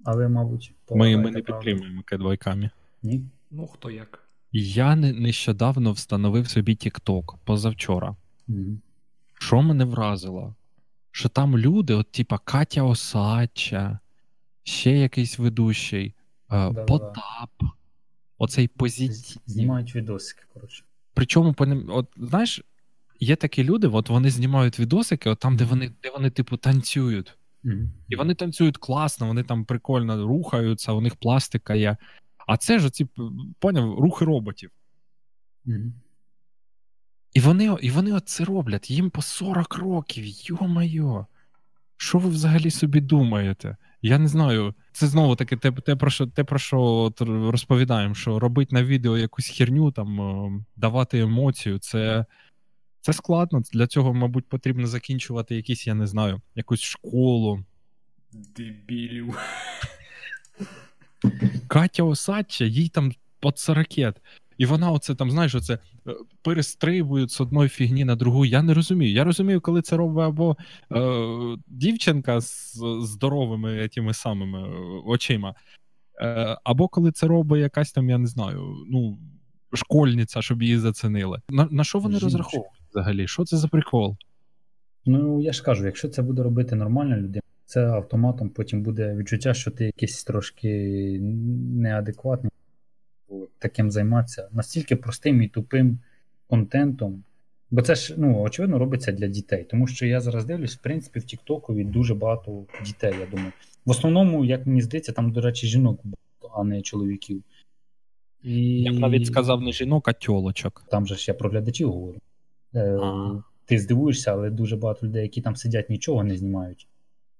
[0.04, 2.70] Але, мабуть, Ми, ми не підтримуємо кедвайками.
[3.04, 3.24] Ні?
[3.52, 4.25] Ну, хто як.
[4.58, 8.16] Я нещодавно встановив собі TikTok позавчора.
[8.48, 8.78] Угу.
[9.40, 10.56] Що мене вразило?
[11.12, 14.00] Що там люди, от типа Катя Осадча,
[14.64, 16.14] ще якийсь ведущий, е,
[16.50, 16.84] Да-да-да.
[16.84, 17.64] Потап,
[18.38, 19.42] оцей позитив.
[19.46, 20.84] Знімають відосики, коротше.
[21.14, 21.56] Причому,
[21.90, 22.62] от знаєш,
[23.20, 27.38] є такі люди, от вони знімають відосики, от там, де вони, де вони, типу, танцюють.
[27.64, 27.74] Угу.
[28.10, 31.98] І вони танцюють класно, вони там прикольно рухаються, у них пластика є.
[32.48, 33.08] А це ж оці,
[33.60, 34.72] поняв, рухи роботів.
[35.66, 35.92] Угу.
[37.34, 41.26] І вони, і вони от це роблять, їм по 40 років, йо-майо.
[41.98, 43.78] Що ви взагалі собі думаєте?
[44.02, 44.74] Я не знаю.
[44.92, 49.18] Це знову таки те, те, про що, те, про що розповідаємо, що робити на відео
[49.18, 52.26] якусь херню, там, давати емоцію, це,
[53.02, 53.62] це складно.
[53.74, 57.66] Для цього, мабуть, потрібно закінчувати якісь, я не знаю, якусь школу.
[58.32, 59.38] Дебілів.
[61.68, 63.88] Катя Осадча, їй там під 40.
[64.58, 65.80] І вона оце там, знаєш, оце е,
[66.42, 68.46] перестрибують з одної фігні на другу.
[68.46, 69.14] Я не розумію.
[69.14, 70.58] Я розумію, коли це робить або
[70.92, 74.72] е, дівчинка з здоровими тими самими е,
[75.06, 75.56] очима,
[76.22, 79.18] е, або коли це робить якась там, я не знаю, ну,
[79.74, 81.42] школьниця, щоб її зацінили.
[81.50, 83.28] На, на що вони розраховують взагалі?
[83.28, 84.18] Що це за прикол?
[85.06, 87.42] Ну, я ж кажу, якщо це буде робити нормальна людина,
[87.76, 90.70] це автоматом потім буде відчуття, що ти якийсь трошки
[91.76, 92.52] неадекватний
[93.60, 94.50] таким займатися.
[94.52, 96.00] Настільки простим і тупим
[96.48, 97.24] контентом.
[97.72, 99.64] Бо це ж, ну, очевидно, робиться для дітей.
[99.64, 103.52] Тому що я зараз дивлюсь, в принципі, в Тіктокові дуже багато дітей, я думаю.
[103.86, 106.00] В основному, як мені здається, там, до речі, жінок
[106.54, 107.44] а не чоловіків.
[108.44, 108.82] І...
[108.82, 110.84] Я б навіть сказав не жінок, а тьолочок.
[110.92, 112.20] Там же ж я про глядачів говорю.
[112.76, 113.00] Е,
[113.66, 116.88] Ти здивуєшся, але дуже багато людей, які там сидять, нічого не знімають.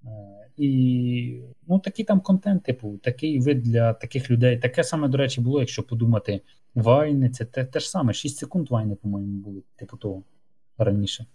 [0.06, 0.10] Е,
[0.56, 4.58] і ну, такий там контент, типу, такий вид для таких людей.
[4.58, 6.40] Таке саме, до речі, було, якщо подумати,
[6.74, 10.22] вайни, це те, те ж саме, 6 секунд вайни, по-моєму, були, типу того
[10.78, 11.26] раніше.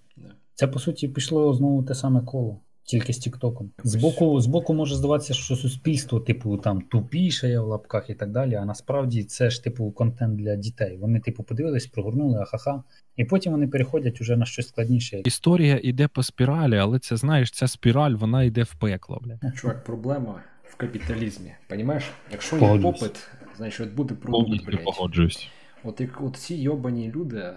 [0.54, 3.72] Це, по суті, пішло знову те саме коло, тільки з Тіктоком.
[3.84, 8.56] Збоку, збоку може здаватися, що суспільство, типу, там тупіше в лапках і так далі.
[8.56, 10.98] А насправді це ж типу контент для дітей.
[10.98, 12.84] Вони, типу, подивились, прогорнули, ахаха,
[13.16, 15.22] і потім вони переходять уже на щось складніше.
[15.26, 19.20] Історія йде по спіралі, але це знаєш, ця спіраль вона йде в пекло.
[19.22, 19.52] Бля.
[19.56, 21.54] Чувак, проблема в капіталізмі.
[21.68, 22.04] Понімаєш?
[22.32, 24.84] Якщо є попит, значить буде продукт, блядь.
[24.84, 25.50] погоджуюсь.
[25.84, 27.56] От як от ці йобані люди, е,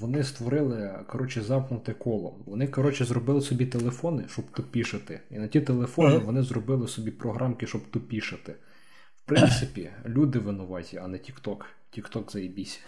[0.00, 2.36] вони створили коротше замкнуте коло.
[2.46, 5.20] Вони коротше зробили собі телефони, щоб тупішати.
[5.30, 8.54] І на ті телефони вони зробили собі програмки, щоб тупішати.
[9.16, 11.56] В принципі, люди винуваті, а не TikTok.
[11.98, 12.80] TikTok заєбісь.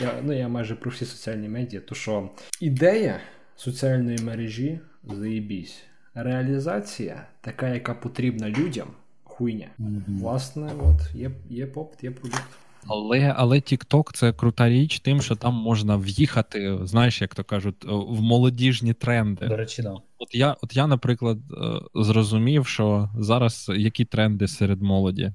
[0.00, 3.20] Я, ну, я майже про всі соціальні медіа, то що ідея
[3.56, 5.82] соціальної мережі заєбісь.
[6.14, 8.88] Реалізація, така, яка потрібна людям,
[9.24, 9.68] хуйня.
[10.08, 12.63] Власне, от є, є попит, є продукт.
[12.86, 17.84] Але, але TikTok це крута річ, тим, що там можна в'їхати, знаєш, як то кажуть,
[17.88, 19.46] в молодіжні тренди.
[19.46, 19.94] До речі, да.
[20.18, 25.32] От я, от я, наприклад, е, зрозумів, що зараз які тренди серед молоді: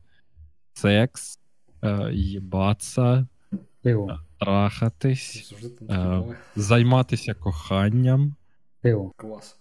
[0.74, 1.40] секс,
[1.84, 3.28] е, їбаться,
[3.82, 5.54] Пиво, трахатись,
[5.90, 6.22] Е,
[6.56, 8.36] займатися коханням.
[8.82, 9.58] пиво, Клас.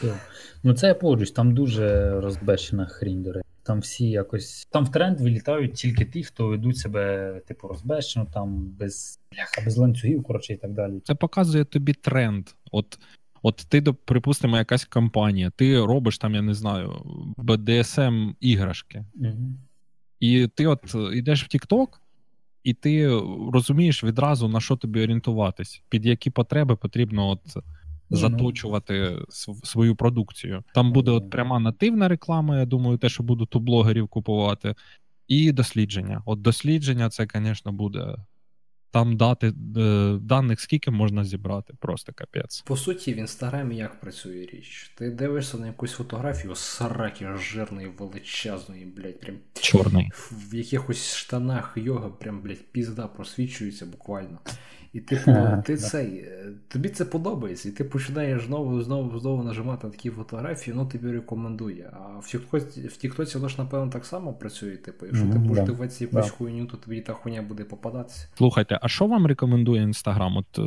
[0.00, 0.14] пиво.
[0.62, 3.45] Ну це я погоджуюсь, там дуже розбещена хрінь, до речі.
[3.66, 4.68] Там всі якось.
[4.70, 9.76] Там в тренд вилітають тільки ті, хто ведуть себе, типу, розбещено, там без бляха, без
[9.76, 11.00] ланцюгів, коротше, і так далі.
[11.04, 12.48] Це показує тобі тренд.
[12.72, 12.98] От,
[13.42, 16.92] от ти, до- припустимо, якась компанія, ти робиш там, я не знаю,
[17.36, 19.04] BDSM іграшки.
[19.14, 19.52] Угу.
[20.20, 21.86] І ти от йдеш в TikTok,
[22.62, 23.08] і ти
[23.52, 27.56] розумієш відразу, на що тобі орієнтуватись, під які потреби потрібно от.
[28.10, 29.18] Заточувати
[29.64, 30.64] свою продукцію.
[30.74, 34.74] Там буде Ну, от пряма нативна реклама, я думаю, те, що будуть у блогерів купувати,
[35.28, 36.22] і дослідження.
[36.26, 38.16] От дослідження, це, звісно, буде.
[38.90, 42.60] Там дати е, даних скільки можна зібрати, просто капець.
[42.60, 44.92] По суті, в інстаграмі як працює річ?
[44.98, 50.10] Ти дивишся на якусь фотографію сраки жирної, величезної, блядь, прям Чорний.
[50.30, 54.38] в якихось штанах йога, прям, блядь, пізда просвічується буквально.
[54.96, 55.32] І типу,
[55.64, 60.10] ти цей, е, тобі це подобається, і ти починаєш знову, знову, знову нажимати на такі
[60.10, 61.90] фотографії, воно тобі рекомендує.
[61.92, 64.76] А в Тіктоці, в Тіктоці воно ж, напевно, так само працює.
[64.76, 65.72] Типу, якщо ти Мгм, будеш да.
[65.72, 66.30] дивитися якусь Да.
[66.30, 68.28] хуйню, то тобі та хуйня буде попадатися.
[68.34, 70.36] Слухайте, а що вам рекомендує Інстаграм?
[70.36, 70.62] От е,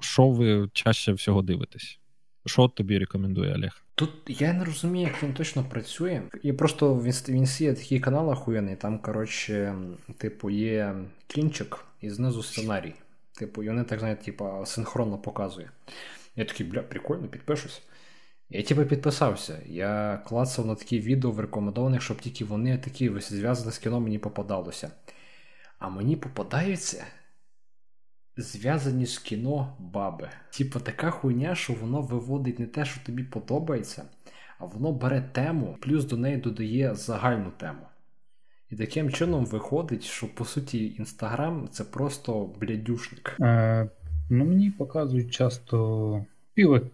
[0.00, 1.98] що ви чаще всього дивитесь?
[2.46, 3.84] Що тобі рекомендує Олег?
[3.94, 6.22] Тут я не розумію, як він точно працює.
[6.42, 9.74] І просто в Інсі є такий канал охуєнний, там, коротше,
[10.16, 10.94] типу, є
[11.26, 12.94] кінчик і знизу сценарій.
[13.40, 15.70] Типу, і вони так, знаєте, типу, синхронно показує.
[16.36, 17.82] Я такий, бля, прикольно, підпишусь.
[18.50, 19.58] Я типу підписався.
[19.66, 24.00] Я клацав на такі відео в рекомендованих, щоб тільки вони такі ось зв'язані з кіно
[24.00, 24.90] мені попадалося.
[25.78, 27.04] А мені попадаються
[28.36, 30.30] зв'язані з кіно баби.
[30.50, 34.04] Типу, така хуйня, що воно виводить не те, що тобі подобається,
[34.58, 37.86] а воно бере тему, плюс до неї додає загальну тему.
[38.70, 43.36] І таким чином виходить, що по суті Інстаграм це просто блядюшник.
[43.40, 43.88] Е,
[44.30, 46.84] ну, мені показують часто півок.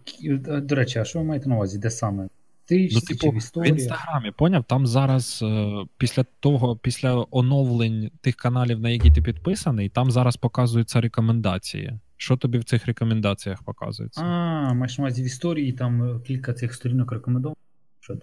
[0.61, 1.79] До речі, а що ви маєте на увазі?
[1.79, 2.27] Де саме?
[2.65, 3.73] Ти ну, типу, в історії?
[3.73, 4.63] В інстаграмі, поняв?
[4.63, 10.37] Там зараз е, після того, після оновлень тих каналів, на які ти підписаний, там зараз
[10.37, 11.99] показуються рекомендації.
[12.17, 14.21] Що тобі в цих рекомендаціях показується?
[14.21, 17.55] А, маєш на увазі в історії там е, кілька цих сторінок рекомендовано?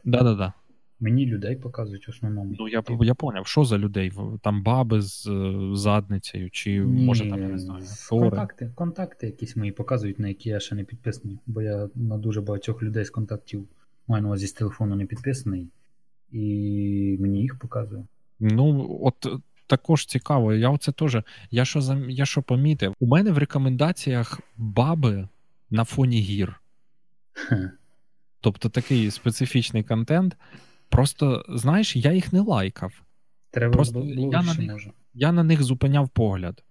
[0.04, 0.52] Да-да-да.
[1.04, 2.54] Мені людей показують в основному.
[2.58, 4.12] Ну, я я поняв, що за людей?
[4.42, 7.84] Там баби з е, задницею, чи Ні, може там я не знаю.
[8.08, 12.40] Контакти, контакти якісь мої показують, на які я ще не підписаний, бо я на дуже
[12.40, 13.68] багатьох людей з контактів
[14.08, 15.68] маю на увазі з телефону не підписаний,
[16.32, 18.04] і мені їх показує.
[18.40, 19.26] Ну, от
[19.66, 20.54] також цікаво.
[20.54, 21.18] Я оце теж.
[21.50, 22.94] Я що я що помітив?
[23.00, 25.28] У мене в рекомендаціях баби
[25.70, 26.60] на фоні гір.
[28.40, 30.36] Тобто такий специфічний контент.
[30.88, 32.92] Просто, знаєш, я їх не лайкав.
[33.50, 36.64] Треба просто я на, них, я на них зупиняв погляд.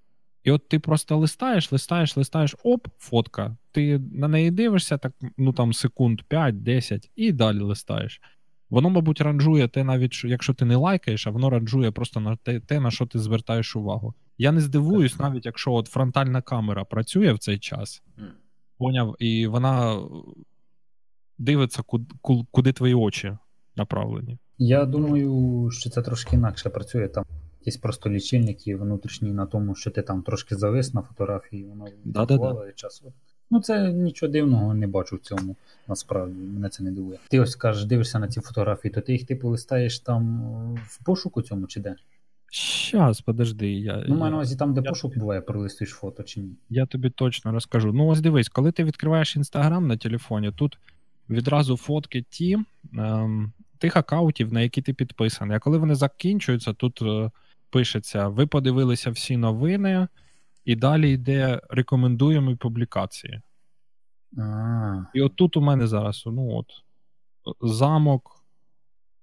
[0.43, 3.58] І от ти просто листаєш, листаєш, листаєш, оп, фотка.
[3.71, 8.21] Ти на неї дивишся, так, ну там секунд 5-10, і далі листаєш.
[8.69, 12.60] Воно, мабуть, ранжує те, навіть якщо ти не лайкаєш, а воно ранжує просто на те,
[12.60, 14.13] те, на що ти звертаєш увагу.
[14.38, 18.04] Я не здивуюсь, навіть якщо от фронтальна камера працює в цей час,
[18.78, 20.02] поняв, і вона
[21.38, 22.15] дивиться, куди,
[22.52, 23.38] куди твої очі
[23.76, 24.38] направлені.
[24.58, 27.08] Я думаю, що це трошки інакше працює.
[27.08, 27.26] Там
[27.60, 32.72] якісь просто лічильники внутрішні на тому, що ти там трошки завис на фотографії, воно да,
[32.76, 33.14] часу.
[33.52, 35.56] Ну, це нічого дивного не бачу в цьому,
[35.88, 37.20] насправді, мене це не дивує.
[37.30, 41.42] Ти ось кажеш, дивишся на ці фотографії, то ти їх типу листаєш там в пошуку
[41.42, 41.96] цьому чи де?
[42.52, 43.72] Щас, подожди.
[43.72, 44.06] я...
[44.08, 44.90] Ну, маю на увазі там, де я...
[44.90, 46.56] пошук буває, пролистуєш фото чи ні.
[46.70, 47.94] Я тобі точно розкажу.
[47.94, 50.78] Ну, ось дивись, коли ти відкриваєш інстаграм на телефоні, тут
[51.30, 52.58] відразу фотки ті
[52.98, 53.52] ем,
[53.84, 55.58] тих аккаунтів, на які ти підписаний.
[55.58, 57.32] А коли вони закінчуються, тут е,
[57.69, 60.08] пишеться: ви подивилися всі новини,
[60.65, 63.41] і далі йде рекомендуємо публікації.
[64.38, 65.06] А.
[65.13, 66.65] І от тут у мене зараз ну от,
[67.62, 68.43] замок,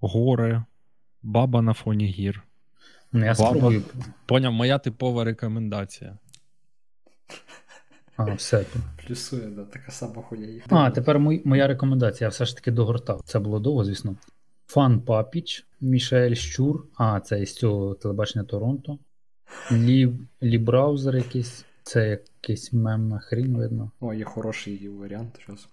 [0.00, 0.64] гори,
[1.22, 2.42] баба на фоні гір.
[3.12, 3.72] Ну, я баба,
[4.26, 6.18] Поняв, моя типова рекомендація.
[8.16, 8.64] А, все.
[9.06, 10.62] Плюсує, да, така сама хуя.
[10.68, 13.22] А, тепер мой, моя рекомендація, я все ж таки догортав.
[13.24, 14.16] Це було довго, звісно.
[14.70, 18.98] Фан Папіч, Мішель Щур, а, це із цього телебачення Торонто.
[19.72, 21.64] Лі, Лі браузер якийсь.
[21.82, 23.90] Це якийсь мемна хрінь видно.
[24.00, 25.68] О, є хороший варіант зараз.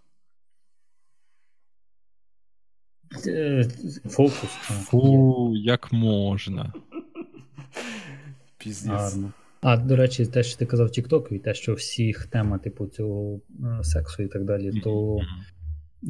[3.28, 3.70] Е,
[4.06, 4.50] фокус.
[4.60, 6.74] Фу, як можна.
[8.58, 9.18] Піздець.
[9.62, 13.40] А, до речі, те, що ти казав TikTok, і те, що всіх тема, типу, цього
[13.80, 15.20] е, сексу і так далі, то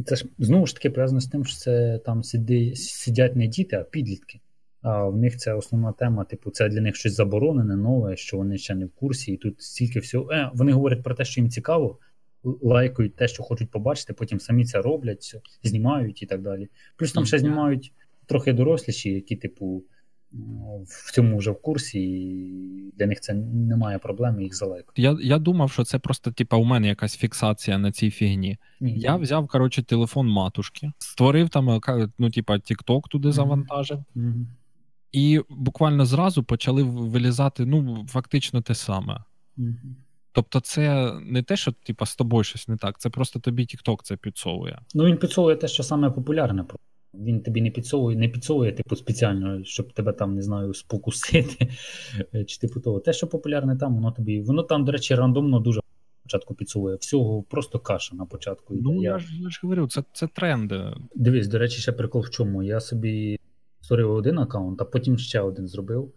[0.06, 3.76] це ж знову ж таки пов'язано з тим, що це там сиди, сидять не діти,
[3.76, 4.39] а підлітки.
[4.82, 8.58] А в них це основна тема, типу, це для них щось заборонене, нове, що вони
[8.58, 10.32] ще не в курсі, і тут стільки всього.
[10.32, 12.00] Е, Вони говорять про те, що їм цікаво,
[12.43, 16.67] лайкають те, що хочуть побачити, потім самі це роблять, знімають і так далі.
[16.95, 17.93] Плюс там ще знімають
[18.26, 19.84] трохи доросліші, які, типу,
[20.88, 25.02] в цьому вже в курсі, і для них це немає проблеми їх залайкати.
[25.02, 28.58] Я я думав, що це просто, типа, у мене якась фіксація на цій фігні.
[28.82, 31.82] Ні, я взяв, коротше, телефон матушки, створив там,
[32.18, 34.04] ну, типа, TikTok туди завантажив.
[34.16, 34.46] Mm-hmm.
[35.12, 39.24] І буквально зразу почали вилізати, ну, фактично те саме.
[39.58, 39.96] Mm-hmm.
[40.32, 43.98] Тобто, це не те, що типа, з тобою щось не так, це просто тобі TikTok
[44.04, 44.80] це підсовує.
[44.94, 46.66] Ну, він підсовує те, що саме популярне.
[47.13, 51.70] Він тобі не підсовує, не підсовує, типу, спеціально, щоб тебе там, не знаю, спокусити.
[52.48, 53.00] Чи типу того.
[53.00, 54.41] Те, що популярне там, воно тобі.
[54.41, 55.82] Воно там, до речі, рандомно дуже
[56.24, 56.96] початку підсовує.
[56.96, 58.74] Всього просто каша на початку.
[58.82, 60.84] Ну, я, я ж я ж говорю, це це тренди.
[61.15, 62.63] Дивись, до речі, ще прикол в чому.
[62.63, 63.39] Я собі
[63.82, 66.13] створив один аккаунт, а потім ще один зробив.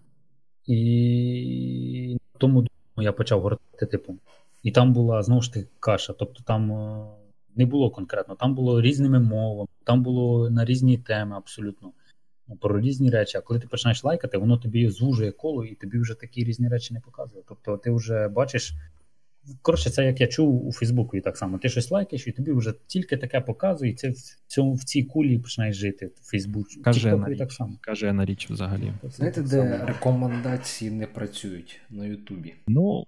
[0.66, 4.18] І тому я почав гортати, типу.
[4.62, 6.12] І там була знову ж таки каша.
[6.12, 7.06] Тобто там е,
[7.56, 11.92] не було конкретно, там було різними мовами, там було на різні теми абсолютно.
[12.48, 13.38] Ну, про різні речі.
[13.38, 16.94] А коли ти починаєш лайкати, воно тобі звужує коло, і тобі вже такі різні речі
[16.94, 17.42] не показує.
[17.48, 18.74] Тобто ти вже бачиш.
[19.62, 21.58] Коротше, це як я чув у Фейсбуку, і так само.
[21.58, 25.02] Ти щось лайкаєш, і тобі вже тільки таке показує, і це в цьому в цій
[25.02, 26.80] кулі починаєш жити в Фейсбуці.
[26.80, 27.72] Каже на, так само.
[27.80, 28.92] Каже на річ взагалі.
[29.02, 32.54] Знаєте, де рекомендації не працюють на Ютубі?
[32.68, 33.06] Ну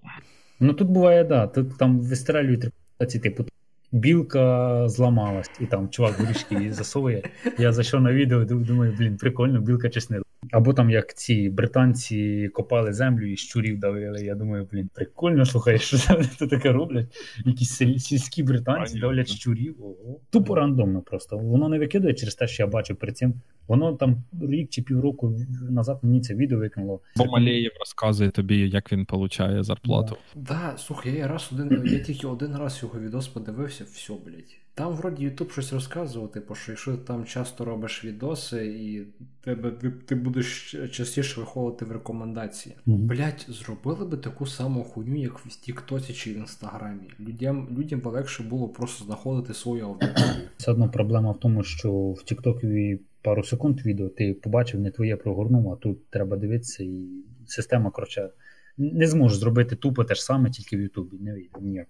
[0.61, 1.47] Ну тут буває, да.
[1.47, 3.45] Тут там вистрелюють рекомендації, типу
[3.93, 7.23] білка зламалась, і там чувак горішки засовує.
[7.59, 10.25] Я зайшов на відео, думаю, блін, прикольно, білка чеснила.
[10.51, 14.25] Або там як ці британці копали землю і щурів давили.
[14.25, 15.99] Я думаю, блін, прикольно, слухай, що
[16.39, 17.07] це таке роблять.
[17.45, 19.77] Якісь сільські британці давлять щурів.
[19.81, 20.21] Ого.
[20.31, 21.39] Тупо рандомно просто.
[21.39, 23.35] Воно не викидає через те, що я бачив перед цим.
[23.69, 25.39] Воно там рік чи півроку
[25.71, 27.01] назад мені це відео викинуло.
[27.17, 30.17] Бо Малеєв розказує тобі, як він отримує зарплату.
[30.35, 30.55] Да.
[30.55, 34.62] да, слухай, я раз один, я тільки один раз його відос подивився, все, блядь.
[34.75, 39.07] Там вроді Ютуб щось розказував, типу, що якщо ти там часто робиш відоси, і
[39.45, 42.75] тебе ти, ти будеш частіше виходити в рекомендації.
[42.87, 42.97] Mm-hmm.
[42.97, 47.11] Блять, зробили би таку саму хуйню, як в Тіктоці чи в Інстаграмі.
[47.21, 50.49] Людям людям би легше було просто знаходити свою аудиторію.
[50.57, 55.17] Це одна проблема в тому, що в Тіктокові пару секунд відео ти побачив, не твоє
[55.17, 57.09] прогорнув, а тут треба дивитися, і
[57.47, 58.31] система, коротше,
[58.77, 61.17] не зможе зробити тупо те ж саме, тільки в Ютубі.
[61.21, 61.89] Не вийде ніяк.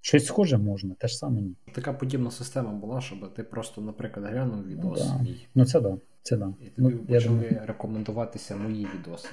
[0.00, 1.56] Щось схоже можна, те ж саме ні.
[1.72, 5.00] Така подібна система була, щоб ти просто, наприклад, глянув відос.
[5.00, 5.30] Ну, да.
[5.54, 5.96] Ну це да.
[6.22, 6.54] Це да.
[6.60, 7.60] І тобі ну, почали думаю...
[7.66, 9.28] рекомендуватися мої відоси.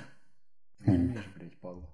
[0.86, 1.88] Розумієш, блядь, Павло.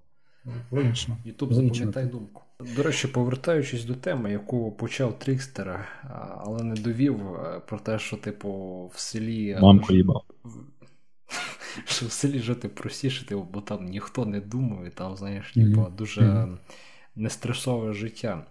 [0.70, 1.16] Логічно.
[1.24, 2.42] Ютуб запам'ятай думку.
[2.76, 5.88] До речі, повертаючись до теми, яку почав Трікстер,
[6.36, 7.20] але не довів
[7.66, 8.50] про те, що, типу,
[8.94, 9.58] в селі.
[9.60, 10.24] Мамку їбав.
[11.84, 16.48] Що в селі жити простіше, типу, бо там ніхто не думає, там, знаєш, типу, дуже
[17.16, 18.46] нестресове життя.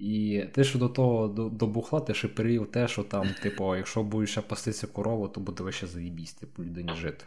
[0.00, 3.76] І ти що до того до, до бухла, ти ще перевів те, що там, типу,
[3.76, 7.24] якщо будеш ще пастися корову, то буде вище заїбісь, типу, людині жити.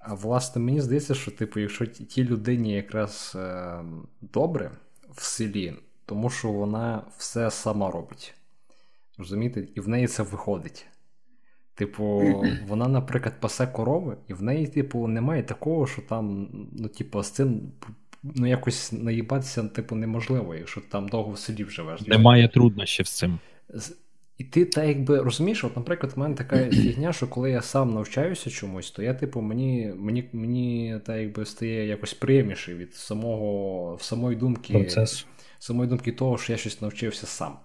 [0.00, 3.78] А власне, мені здається, що, типу, якщо ті людині якраз е,
[4.20, 4.70] добре
[5.10, 5.74] в селі,
[6.06, 8.34] тому що вона все сама робить.
[9.18, 9.68] Розумієте?
[9.74, 10.86] І в неї це виходить.
[11.74, 12.04] Типу,
[12.68, 17.30] вона, наприклад, пасе корови, і в неї, типу, немає такого, що там, ну, типу, з
[17.30, 17.72] цим
[18.22, 22.00] ну, якось наїбатися, типу, неможливо, якщо там довго в селі живеш.
[22.00, 23.38] Немає труднощів з цим.
[24.38, 27.94] І ти так якби розумієш, от, наприклад, в мене така фігня, що коли я сам
[27.94, 33.98] навчаюся чомусь, то я, типу, мені мені, мені так якби стає якось приємніше від самого
[34.00, 35.26] самої думки Процес.
[35.58, 37.56] самої думки того, що я щось навчився сам.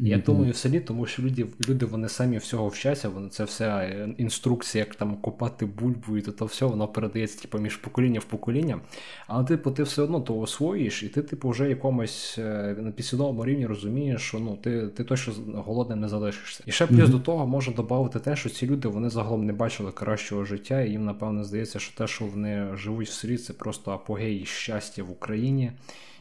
[0.00, 0.06] Mm-hmm.
[0.06, 3.78] Я думаю, в селі, тому що люди люди вони самі всього вчаться, вони це вся
[3.78, 8.20] е, інструкція, як там копати бульбу, і то, то все воно передається типу, між покоління
[8.20, 8.80] в покоління.
[9.26, 13.44] Але типу, ти все одно то освоїш, і ти, типу, вже якомусь е, на підсвідомому
[13.44, 16.62] рівні розумієш, що ну ти ти точно голодним не залишишся.
[16.66, 17.10] І ще плюс mm-hmm.
[17.10, 20.90] до того може додати те, що ці люди вони загалом не бачили кращого життя, і
[20.90, 25.10] їм, напевно, здається, що те, що вони живуть в селі, це просто апогей щастя в
[25.10, 25.72] Україні.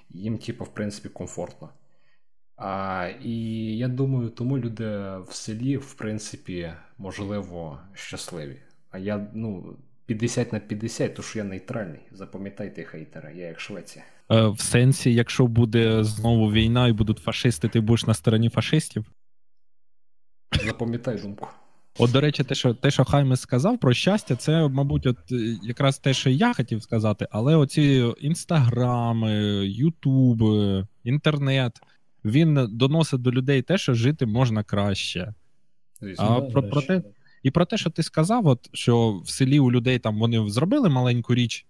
[0.09, 1.69] Їм, типу, в принципі, комфортно.
[2.57, 3.31] А, І
[3.77, 4.87] я думаю, тому люди
[5.27, 8.57] в селі, в принципі, можливо, щасливі.
[8.91, 9.75] А я, ну,
[10.05, 11.99] 50 на 50, то що я нейтральний.
[12.11, 14.05] Запам'ятайте хейтера, я як Швеція.
[14.31, 19.05] Е, в сенсі, якщо буде знову війна і будуть фашисти, ти будеш на стороні фашистів?
[20.65, 21.47] Запам'ятай думку.
[21.99, 25.57] От, до речі, те, що те, що Хаймес сказав про щастя, це, мабуть, от е,
[25.63, 29.33] якраз те, що я хотів сказати, але оці інстаграми,
[29.67, 31.81] ютуби, інтернет
[32.25, 35.33] він доносить до людей те, що жити можна краще.
[36.01, 37.01] Звісно, а про, про те,
[37.43, 40.89] І про те, що ти сказав, от, що в селі у людей там вони зробили
[40.89, 41.65] маленьку річ,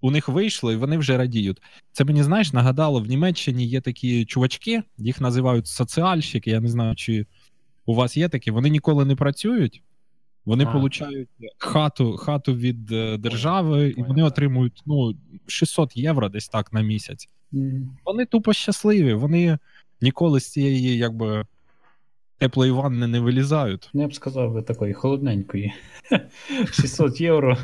[0.00, 1.62] у них вийшло, і вони вже радіють.
[1.92, 6.50] Це мені знаєш, нагадало, в Німеччині є такі чувачки, їх називають соціальщики.
[6.50, 7.26] Я не знаю, чи
[7.86, 9.82] у вас є такі, вони ніколи не працюють.
[10.44, 11.28] Вони а, получають
[11.58, 15.14] хату хату від е, держави, і вони отримують ну,
[15.46, 17.28] 600 євро десь так на місяць.
[17.52, 17.86] Mm.
[18.04, 19.14] Вони тупо щасливі.
[19.14, 19.58] Вони
[20.00, 21.44] ніколи з цієї якби
[22.38, 23.90] теплої ванни не вилізають.
[23.94, 25.72] Ну, я б сказав, такої холодненької.
[26.72, 27.58] 600 євро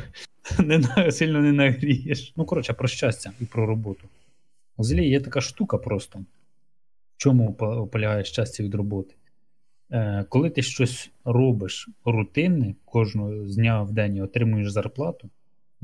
[0.59, 2.33] не, сильно не нагрієш.
[2.35, 4.07] Ну, коротше, про щастя і про роботу.
[4.77, 6.19] Взагалі є така штука просто.
[6.19, 6.23] В
[7.17, 7.53] чому
[7.91, 9.15] полягає щастя від роботи?
[9.91, 15.29] Е, Коли ти щось робиш рутинне, кожного з дня в день отримуєш зарплату,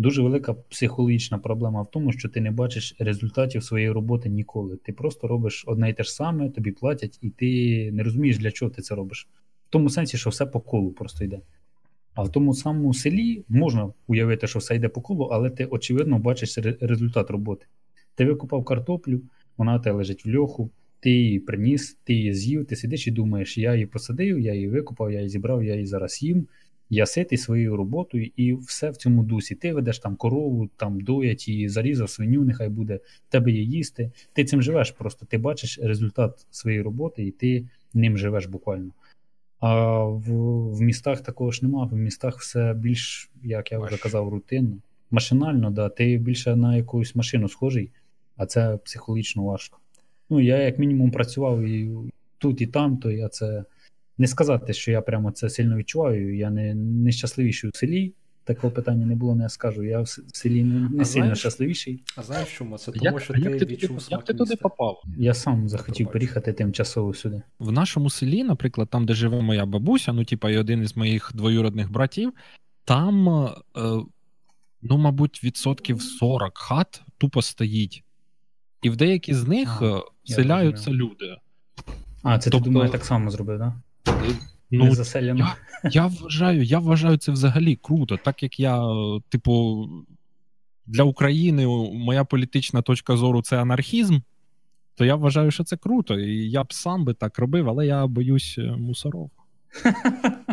[0.02, 4.78] Дуже велика психологічна проблема в тому, що ти не бачиш результатів своєї роботи ніколи.
[4.78, 8.52] Ти просто робиш одне і те ж саме, тобі платять, і ти не розумієш, для
[8.52, 9.28] чого ти це робиш.
[9.68, 11.40] В тому сенсі, що все по колу просто йде.
[12.14, 16.20] А в тому самому селі можна уявити, що все йде по колу, але ти, очевидно,
[16.20, 17.66] бачиш результат роботи.
[18.16, 19.22] Ти викупав картоплю,
[19.58, 23.58] вона тебе лежить в льоху, ти її приніс, ти її з'їв, ти сидиш і думаєш,
[23.58, 26.48] я її посадив, я її викупав, я її зібрав, я її зараз їм
[26.94, 29.56] я ситий своєю роботою, і все в цьому дусі.
[29.56, 34.12] Ти ведеш там корову, там доять і зарізав свиню, нехай буде, в тебе є їсти.
[34.34, 35.26] Ти цим живеш просто.
[35.26, 38.92] Ти бачиш результат своєї роботи, і ти ним живеш буквально.
[39.60, 40.24] А в
[40.72, 41.90] в містах такого ж немає.
[41.92, 44.78] В містах все більш, як я вже казав, рутинно.
[45.12, 47.92] Машинально, да, ти більше на якусь машину схожий,
[48.38, 49.80] а це психологічно важко.
[50.30, 51.92] Ну, я як мінімум працював і
[52.38, 53.64] тут, і там, то я це
[54.18, 56.38] не сказати, що я прямо це сильно відчуваю.
[56.38, 59.84] Я не, не щасливіший у селі, такого питання не було, не скажу.
[59.84, 62.04] Я в селі не, не сильно знаєш, щасливіший.
[62.16, 62.78] А знаєш чому?
[62.78, 65.02] Це тому, як, що ти як відчув ти, як ти туди попав?
[65.18, 67.42] Я сам захотів переїхати тимчасово сюди.
[67.60, 71.32] В нашому селі, наприклад, там, де живе моя бабуся, ну, типа, і один із моїх
[71.34, 72.34] двоюродних братів,
[72.86, 73.52] там, е,
[74.82, 78.04] ну, мабуть, відсотків 40 хат тупо стоїть.
[78.82, 81.38] І в деякі з них а, е, селяються люди.
[82.24, 83.70] А, це тобто, ти думаю, так само зробив, так?
[83.70, 83.82] Да?
[84.72, 84.86] Ну.
[85.38, 85.56] Я,
[85.92, 88.82] я вважаю, я вважаю це взагалі круто, так як я,
[89.30, 89.88] типу,
[90.86, 94.20] для України моя політична точка зору це анархізм,
[94.96, 96.20] то я вважаю, що це круто.
[96.20, 99.32] І я б сам би так робив, але я боюсь е, мусоров.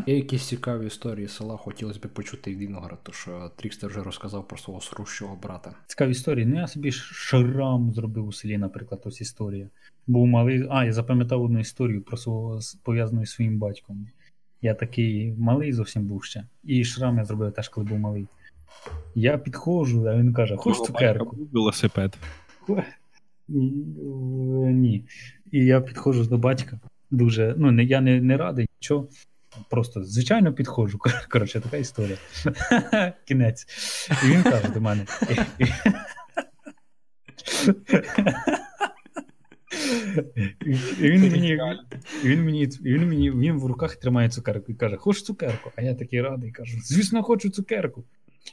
[0.06, 4.48] Є якісь цікаві історії села, хотілося б почути від Віноград, то що Трікстер вже розказав
[4.48, 5.74] про свого срущого брата.
[5.86, 6.46] Цікаві історії.
[6.46, 9.68] Ну я собі шрам зробив у селі, наприклад, ось історія.
[10.06, 10.66] Був малий.
[10.70, 14.06] А, я запам'ятав одну історію про свого пов'язану з своїм батьком.
[14.62, 16.44] Я такий малий зовсім був ще.
[16.64, 18.26] І шрам я зробив теж, коли був малий.
[19.14, 21.36] Я підходжу, а він каже: Хоч цукерку.
[21.36, 22.18] Був велосипед.
[23.48, 25.04] Ні.
[25.52, 26.80] І я підходжу до батька.
[27.10, 29.08] Дуже, ну, не, я не не радий, нічого.
[29.70, 30.98] Просто звичайно підходжу.
[31.30, 32.16] Коротше, така історія.
[33.24, 33.66] Кінець.
[34.24, 35.06] І він каже до мене.
[41.00, 41.58] І він мені
[42.24, 45.72] він мені, він мені він в руках тримає цукерку і каже: Хочеш цукерку?
[45.76, 48.04] А я такий радий кажу: звісно, хочу цукерку.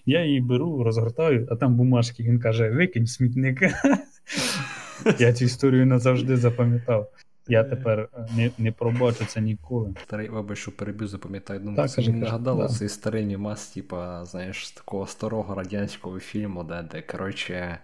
[0.06, 2.24] Я її беру, розгортаю, а там бумажки.
[2.24, 3.62] Він каже: Викинь смітник.
[5.20, 7.12] Я цю історію назавжди запам'ятав.
[7.48, 9.94] Я тепер е, не не пробачу це ніколи.
[10.04, 11.60] Старий, вибач, що перебіг, запам'ятаю.
[11.60, 12.68] Думаю, так, це мені нагадало да.
[12.68, 17.80] цей старий мімас, типа, знаєш, з такого старого радянського фільму, де, де коротше,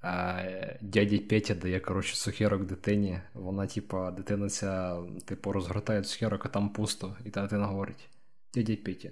[0.00, 0.42] а,
[0.80, 3.20] дяді Петя дає коротше, цукерок дитині.
[3.34, 7.16] Вона, типа, дитина ця, типу, розгортає цукерок, а там пусто.
[7.24, 8.08] І та дитина говорить:
[8.54, 9.08] дядя Петя.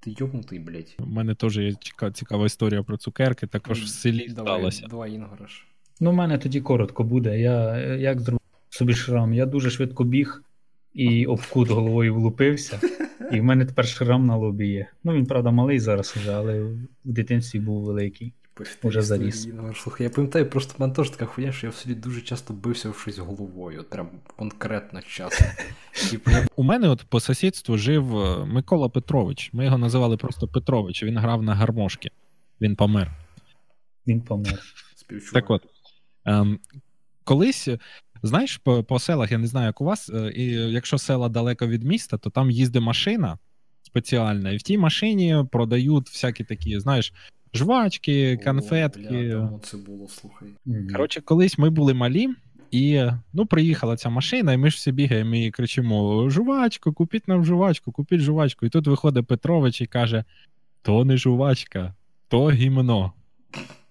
[0.00, 0.96] Ти йобнутий, блядь.
[0.98, 1.74] У мене теж є
[2.12, 4.86] цікава історія про цукерки, також в селі давай, сталося.
[4.90, 5.66] Давай, Інгораш.
[6.00, 7.40] Ну, в мене тоді коротко буде.
[7.40, 9.34] Я як зробив собі шрам.
[9.34, 10.42] Я дуже швидко біг
[10.94, 12.80] і об кут головою влупився.
[13.32, 14.86] І в мене тепер шрам на лобі є.
[15.04, 18.32] Ну він, правда, малий зараз уже, але в дитинстві був великий.
[18.82, 19.48] Уже заріс.
[19.74, 22.54] Слухай, я пам'ятаю, просто в мене теж така хуйня, що я в селі дуже часто
[22.54, 25.44] бився в щось головою, прям конкретно часто.
[26.56, 29.50] У мене от по сусідству жив е, Микола Петрович.
[29.52, 31.02] Ми його називали просто Петрович.
[31.02, 32.10] Він грав на гармошки.
[32.60, 33.12] Він помер.
[34.06, 34.58] Він помер.
[35.32, 35.62] Так от.
[36.24, 36.58] Ем,
[37.28, 37.68] Колись
[38.22, 41.66] Знаєш, по, по селах, я не знаю, як у вас, е, і якщо села далеко
[41.66, 43.38] від міста, то там їздить машина
[43.82, 47.12] спеціальна, і в тій машині продають всякі такі, знаєш,
[47.54, 49.34] жвачки, конфетки.
[49.34, 50.48] О, бля, це було, слухай.
[50.92, 52.28] Коротше, колись ми були малі,
[52.70, 57.44] і ну, приїхала ця машина, і ми ж всі бігаємо і кричимо: жувачку, купіть нам
[57.44, 58.66] жувачку, купіть жувачку.
[58.66, 60.24] І тут виходить Петрович і каже:
[60.82, 61.94] то не жувачка,
[62.28, 63.12] то гімно.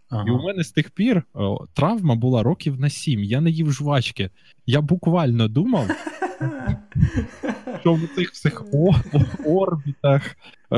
[0.09, 0.25] Ага.
[0.27, 3.23] І у мене з тих пір о, травма була років на сім.
[3.23, 4.29] Я не їв жвачки.
[4.65, 5.87] Я буквально думав,
[7.79, 8.63] що в цих всіх
[9.45, 10.35] орбітах,
[10.71, 10.77] е,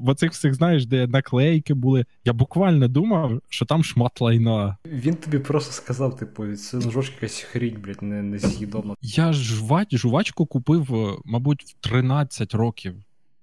[0.00, 2.04] в цих всіх, знаєш, де наклейки були.
[2.24, 4.76] Я буквально думав, що там шмат лайна.
[4.86, 8.96] Він тобі просто сказав, типу, це жвачка якась хрінь, блядь, не, не з'їдобно.
[9.02, 12.94] Я жвач, жвачку купив, е, мабуть, в 13 років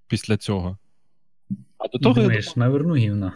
[0.07, 0.77] після цього.
[1.77, 2.53] А до того Думаєш, я...
[2.55, 3.33] наверну гівна.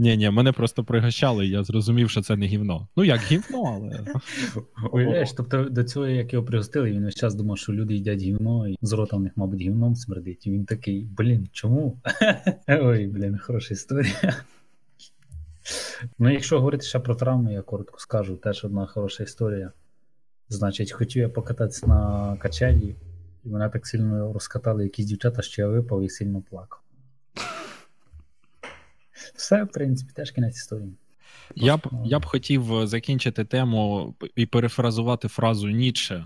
[0.00, 2.88] Ні, ні, мене просто пригощали, і я зрозумів, що це не гівно.
[2.96, 4.04] Ну, як гівно, але.
[4.92, 8.68] Уявляєш, тобто до цього, як його пригостили, він весь час думав, що люди їдять гівно,
[8.68, 10.46] і з рота в них, мабуть, гівном смердить.
[10.46, 11.98] І він такий, блін, чому?
[12.68, 14.36] Ой, блін, хороша історія.
[16.18, 19.72] Ну, якщо говорити ще про травми, я коротко скажу, теж одна хороша історія.
[20.48, 22.96] Значить, хотів я покататися на качелі,
[23.44, 26.79] і мене так сильно розкатали якісь дівчата, що я випав і сильно плакав.
[29.50, 30.92] Все, в принципі, теж кінець історії.
[31.54, 36.24] Я б я б хотів е, закінчити тему і перефразувати фразу Ніцше.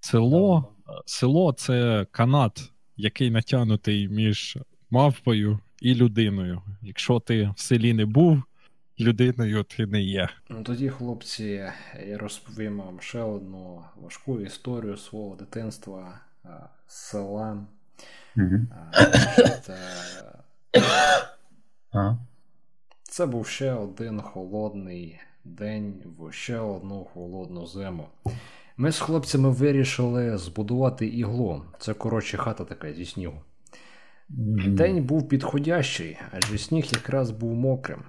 [0.00, 0.74] Село
[1.06, 4.58] село це канат, який натягнутий між
[4.90, 6.62] мавпою і людиною.
[6.82, 8.42] Якщо ти в селі не був,
[9.00, 10.28] людиною ти не є.
[10.48, 11.44] Ну Тоді, хлопці,
[12.06, 16.20] я розповім вам ще одну важку історію свого дитинства,
[16.86, 17.66] села.
[18.36, 18.58] Угу.
[21.94, 22.18] Ага.
[23.12, 28.08] Це був ще один холодний день в ще одну холодну зиму.
[28.76, 31.62] Ми з хлопцями вирішили збудувати іглу.
[31.78, 33.34] Це коротше хата така зі снігу.
[34.66, 38.02] День був підходящий, адже сніг якраз був мокрим.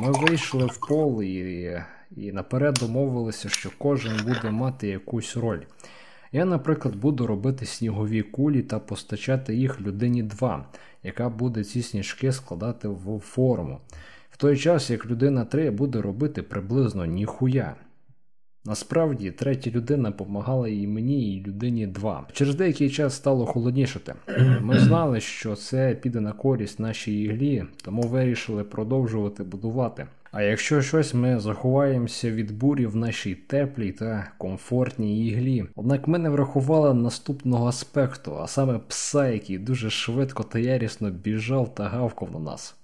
[0.00, 1.82] Ми вийшли в поле і,
[2.16, 5.60] і наперед домовилися, що кожен буде мати якусь роль.
[6.32, 10.66] Я, наприклад, буду робити снігові кулі та постачати їх людині 2,
[11.02, 13.80] яка буде ці сніжки складати в форму.
[14.40, 17.74] Той час, як людина 3 буде робити приблизно ніхуя.
[18.64, 22.26] Насправді, третя людина допомагала і мені, і людині 2.
[22.32, 24.14] Через деякий час стало холоднішати.
[24.60, 30.06] Ми знали, що це піде на користь нашій іглі, тому вирішили продовжувати будувати.
[30.32, 35.64] А якщо щось, ми заховаємося від бурі в нашій теплій та комфортній іглі.
[35.76, 41.74] Однак ми не врахували наступного аспекту, а саме пса, який дуже швидко та ярісно біжав
[41.74, 42.76] та гавкав на нас.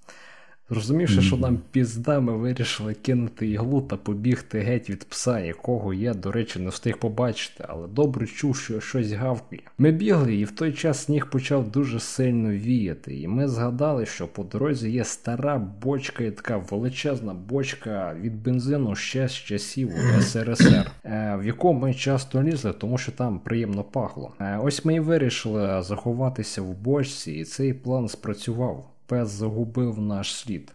[0.70, 6.14] Зрозумівши, що нам пізда, ми вирішили кинути іглу та побігти геть від пса, якого я,
[6.14, 9.62] до речі, не встиг побачити, але добре чув, що щось гавкає.
[9.78, 14.28] Ми бігли, і в той час сніг почав дуже сильно віяти, і ми згадали, що
[14.28, 19.90] по дорозі є стара бочка, і така величезна бочка від бензину ще з часів
[20.20, 24.32] СРСР, е, в яку ми часто лізли, тому що там приємно пахло.
[24.40, 30.34] Е, ось ми і вирішили заховатися в бочці, і цей план спрацював пес загубив наш
[30.34, 30.72] слід.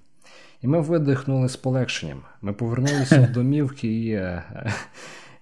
[0.62, 2.22] І ми видихнули з полегшенням.
[2.42, 4.44] Ми повернулися в домівки і е,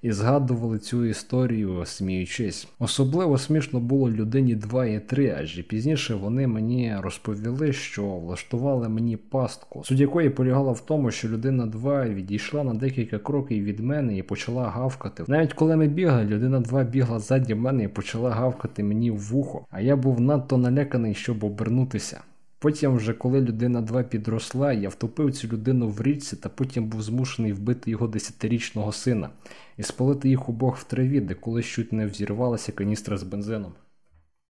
[0.01, 2.67] і згадували цю історію, сміючись.
[2.79, 9.17] Особливо смішно було людині 2 і 3, адже пізніше вони мені розповіли, що влаштували мені
[9.17, 14.17] пастку, суть якої полягала в тому, що людина 2 відійшла на декілька кроків від мене
[14.17, 15.23] і почала гавкати.
[15.27, 19.65] Навіть коли ми бігали, людина 2 бігла ззаді мене і почала гавкати мені в вухо,
[19.71, 22.21] а я був надто наляканий, щоб обернутися.
[22.61, 27.01] Потім, вже коли людина 2 підросла, я втопив цю людину в річці та потім був
[27.01, 29.29] змушений вбити його десятирічного сина
[29.77, 33.71] і спалити їх обох в траві, де колись чуть не взірвалася каністра з бензином.